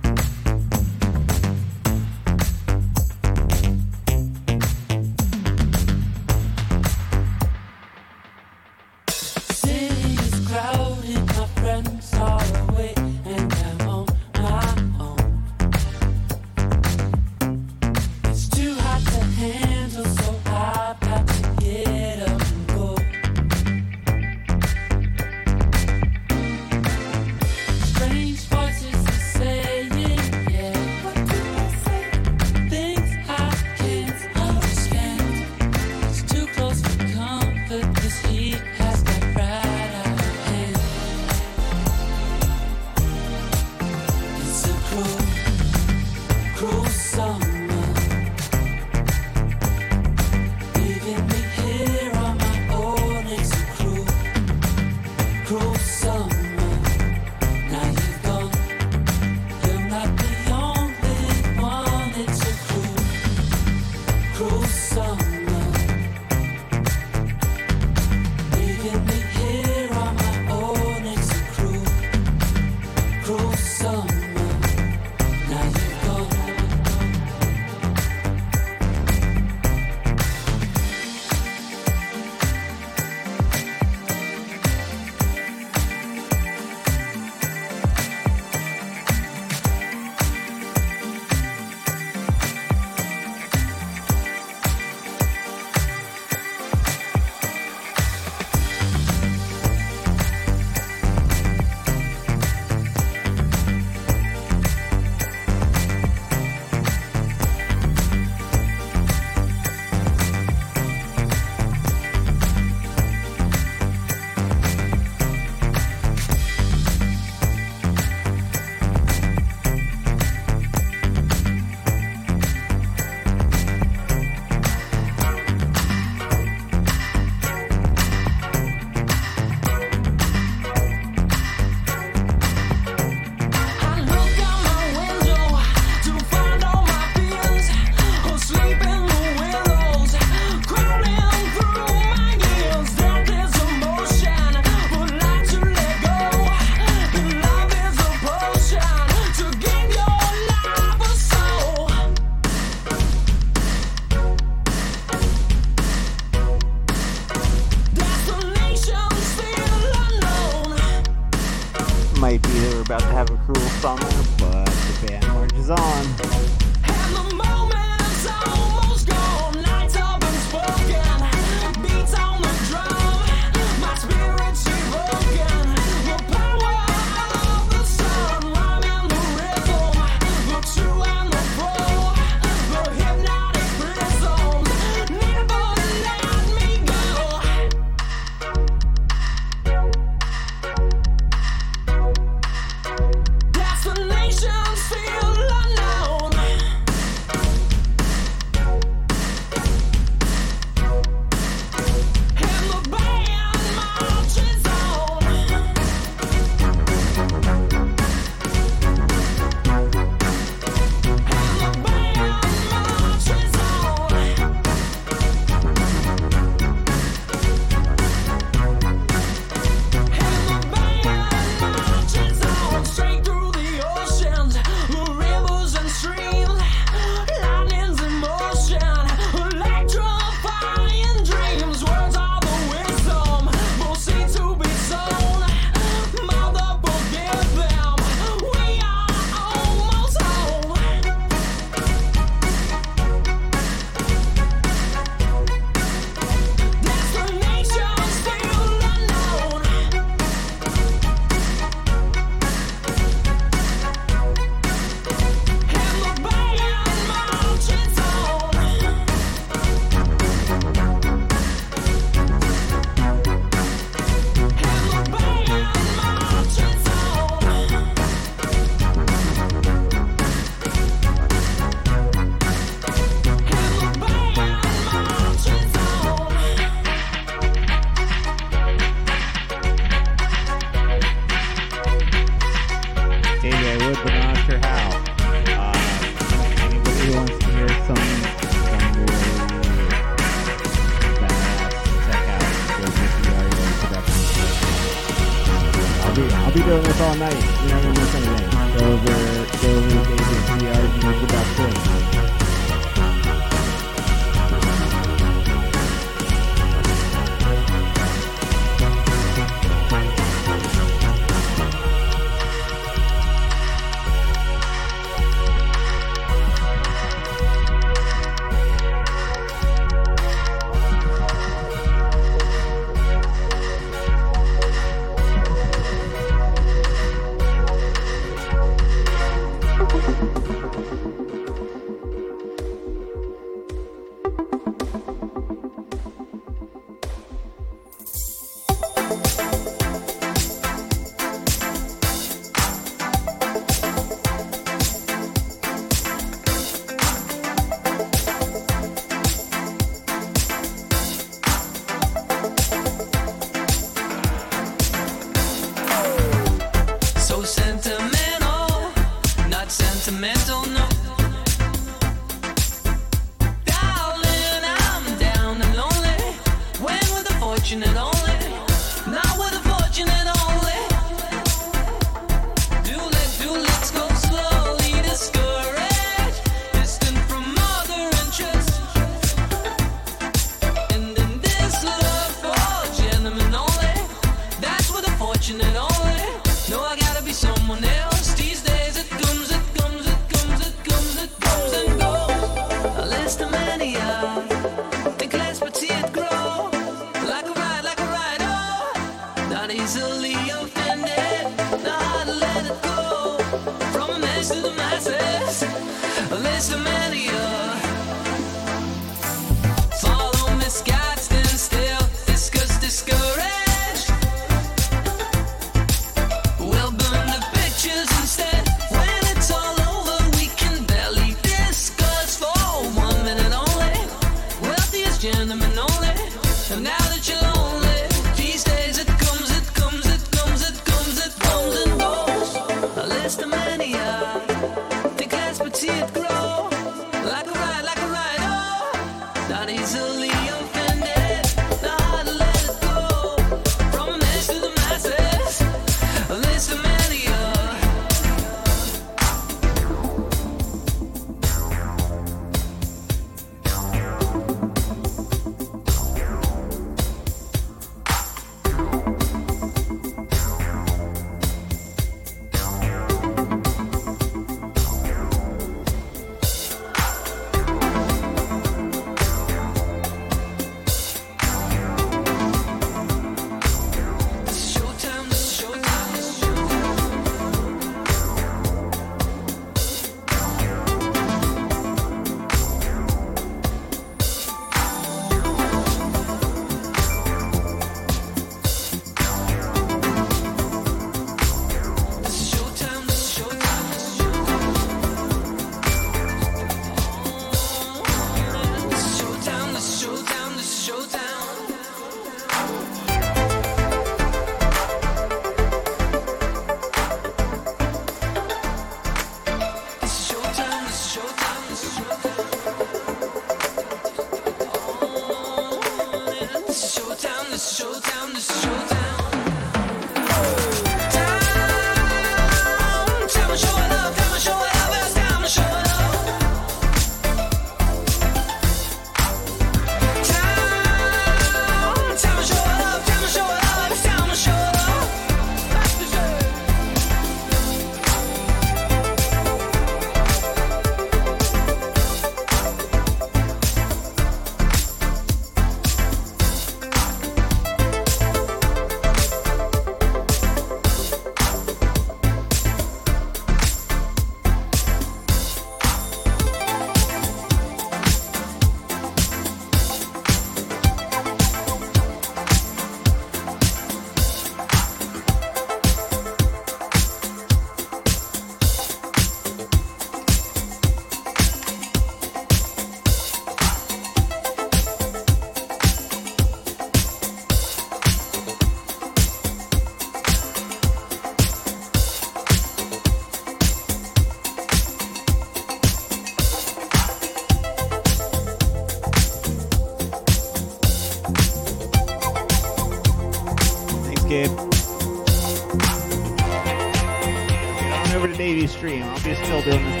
Stream. 598.81 599.03
I'll 599.03 599.23
be 599.23 599.35
still 599.35 599.61
doing 599.61 599.83
this 599.85 600.00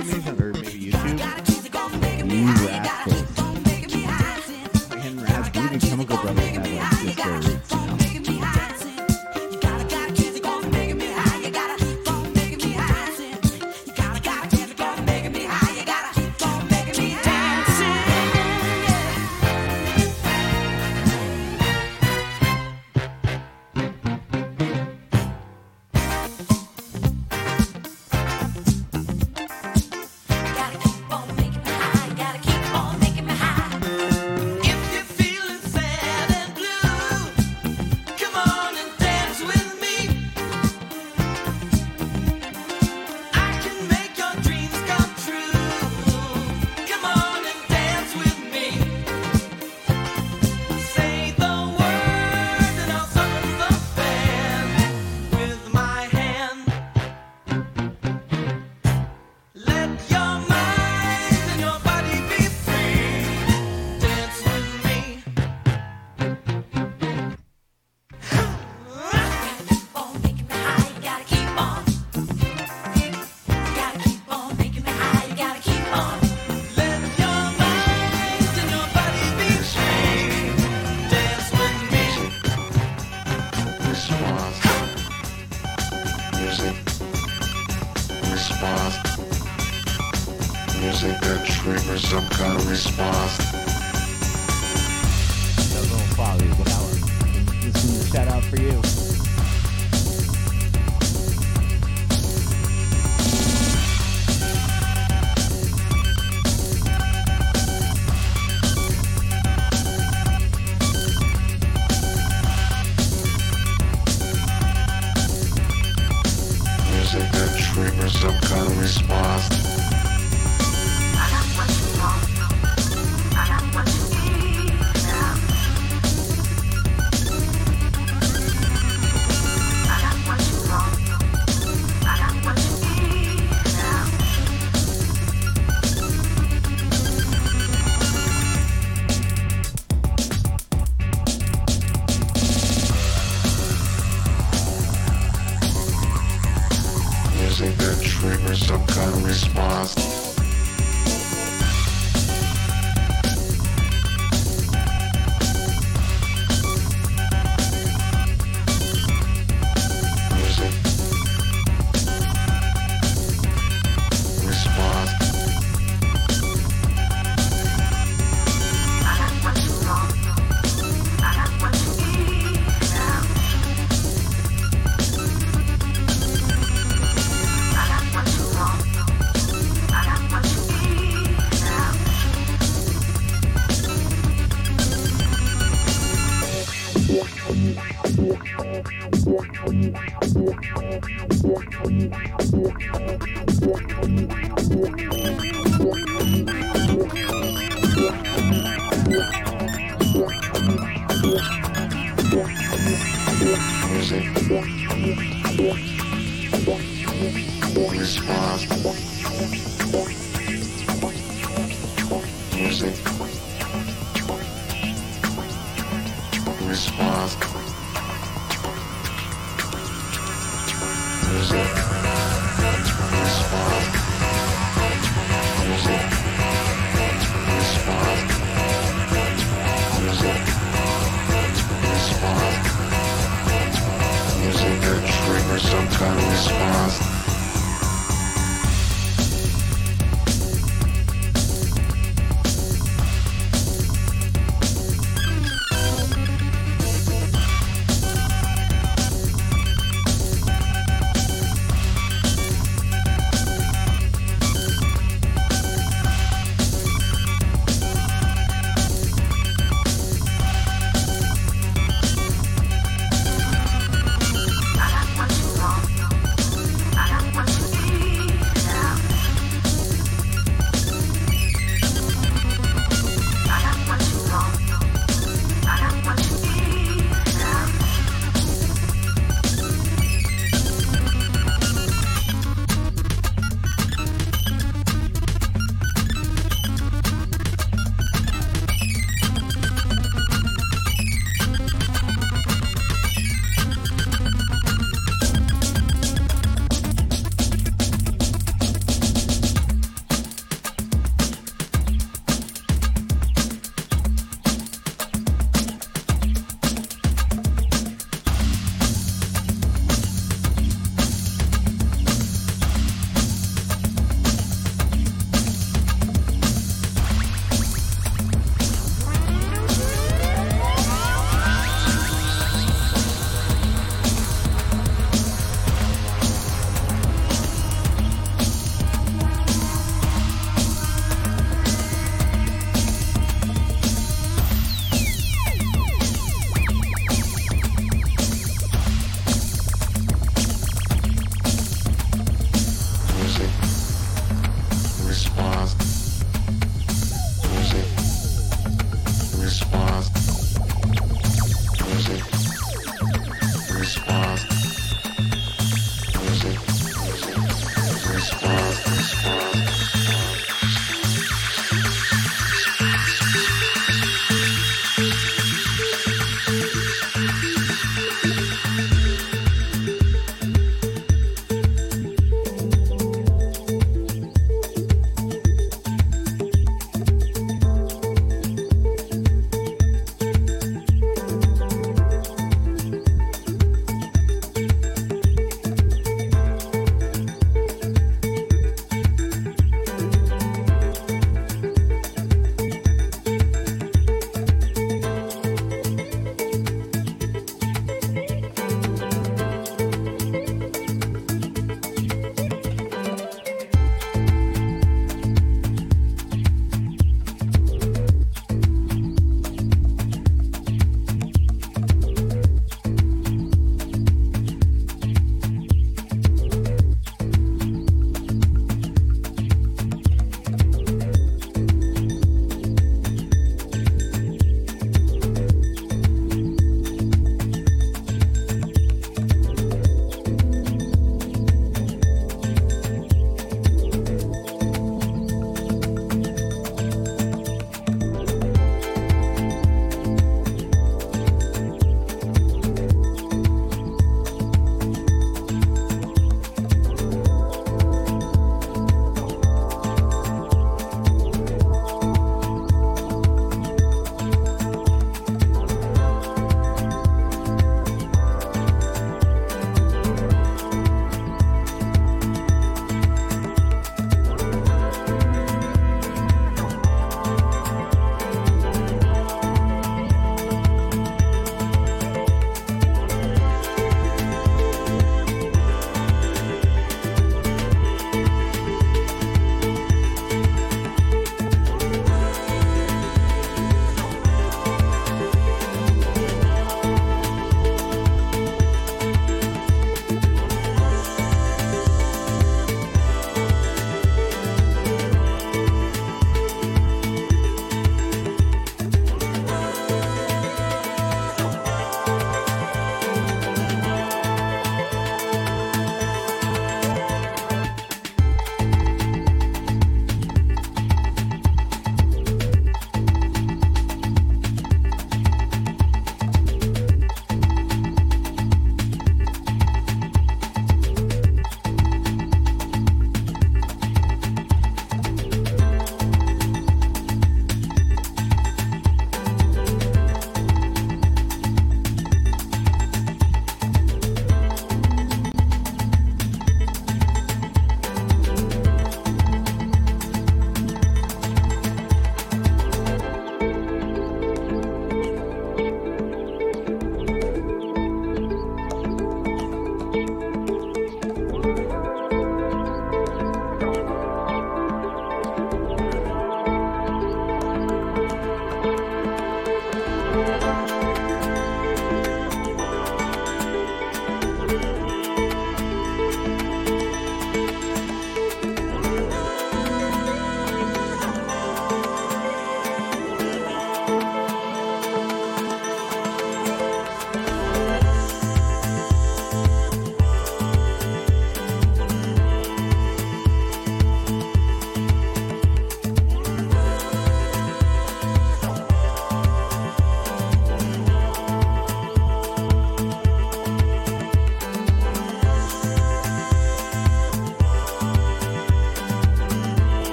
Spotify 0.00 0.39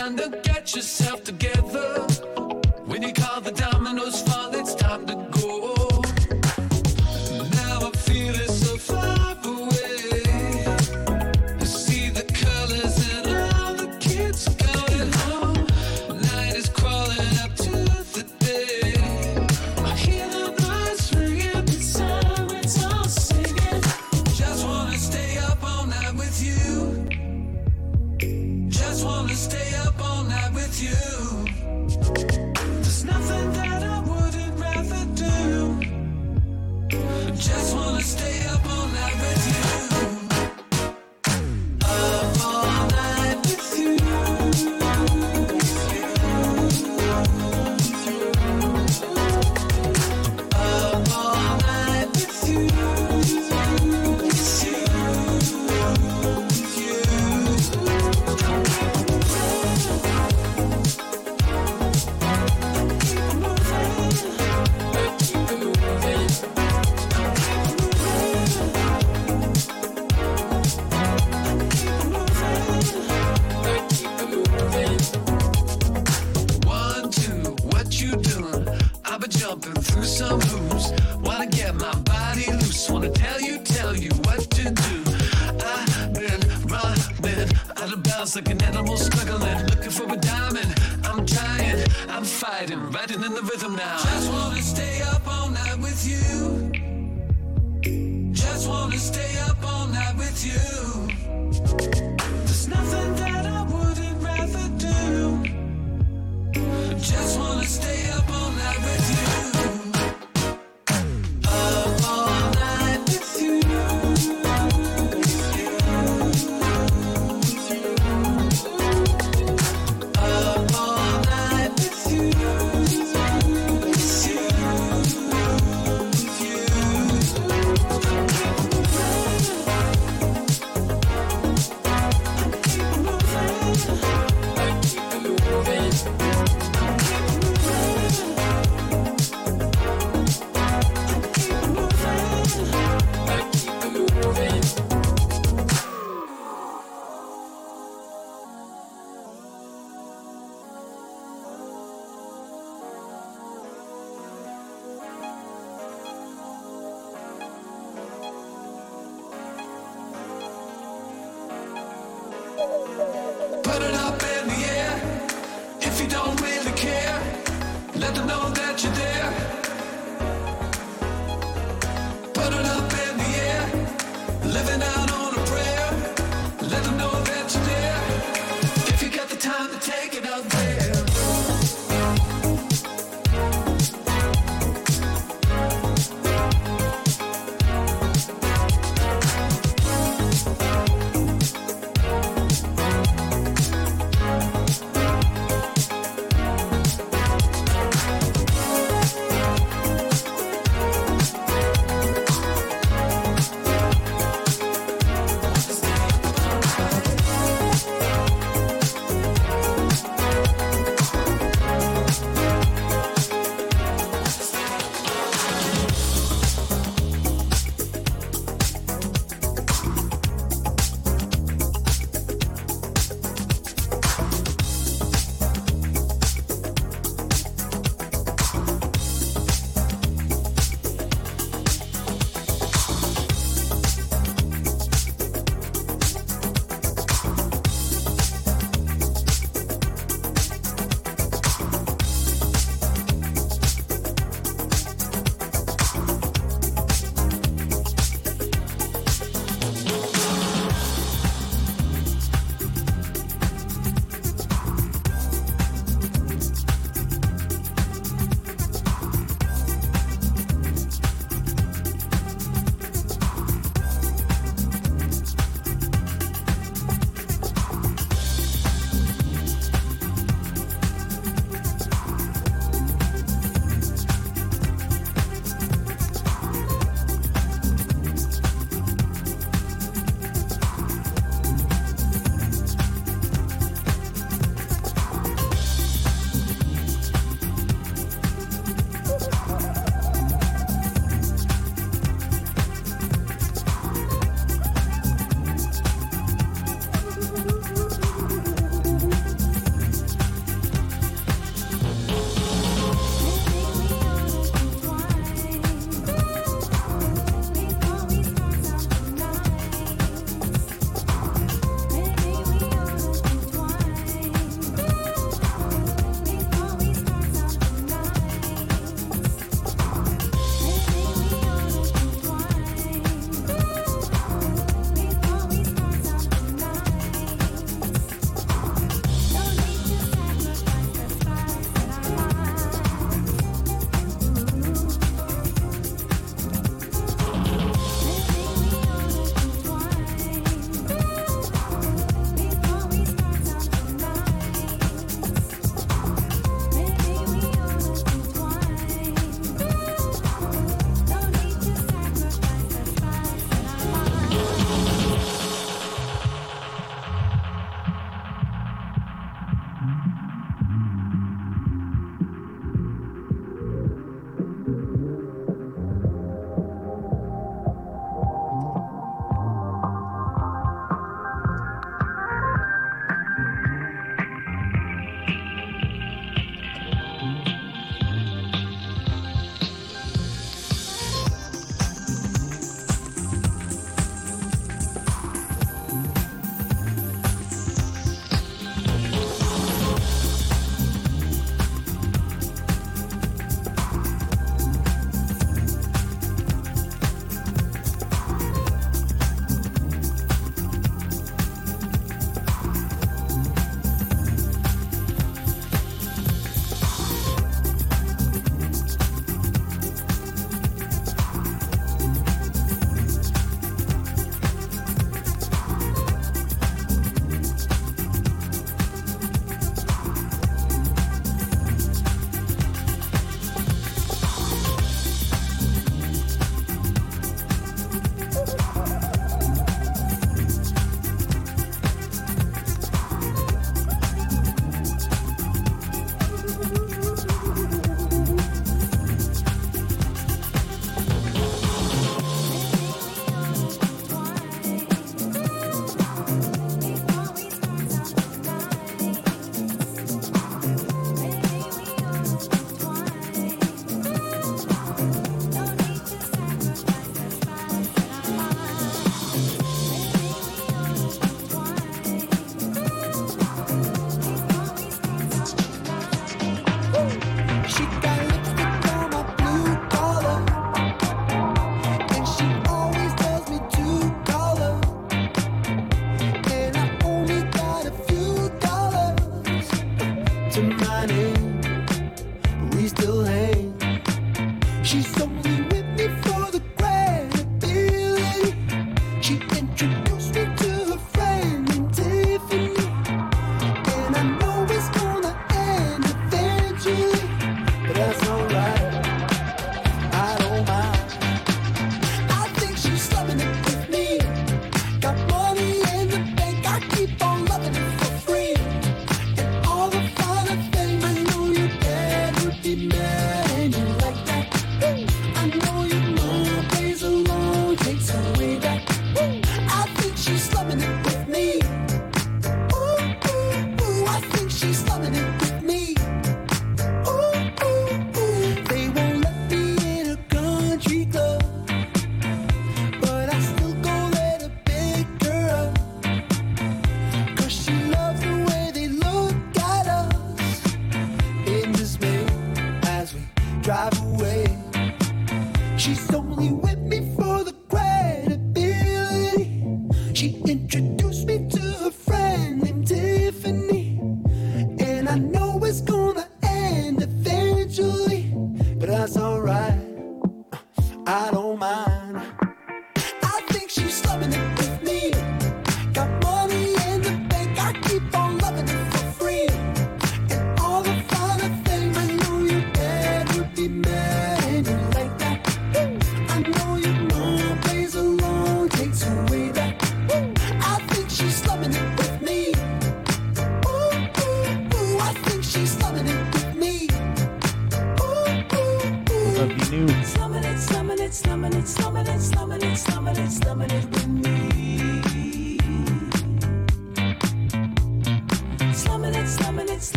round 0.00 0.18
to 0.18 0.28
get 0.42 0.74
yourself 0.74 1.24
together. 1.24 1.59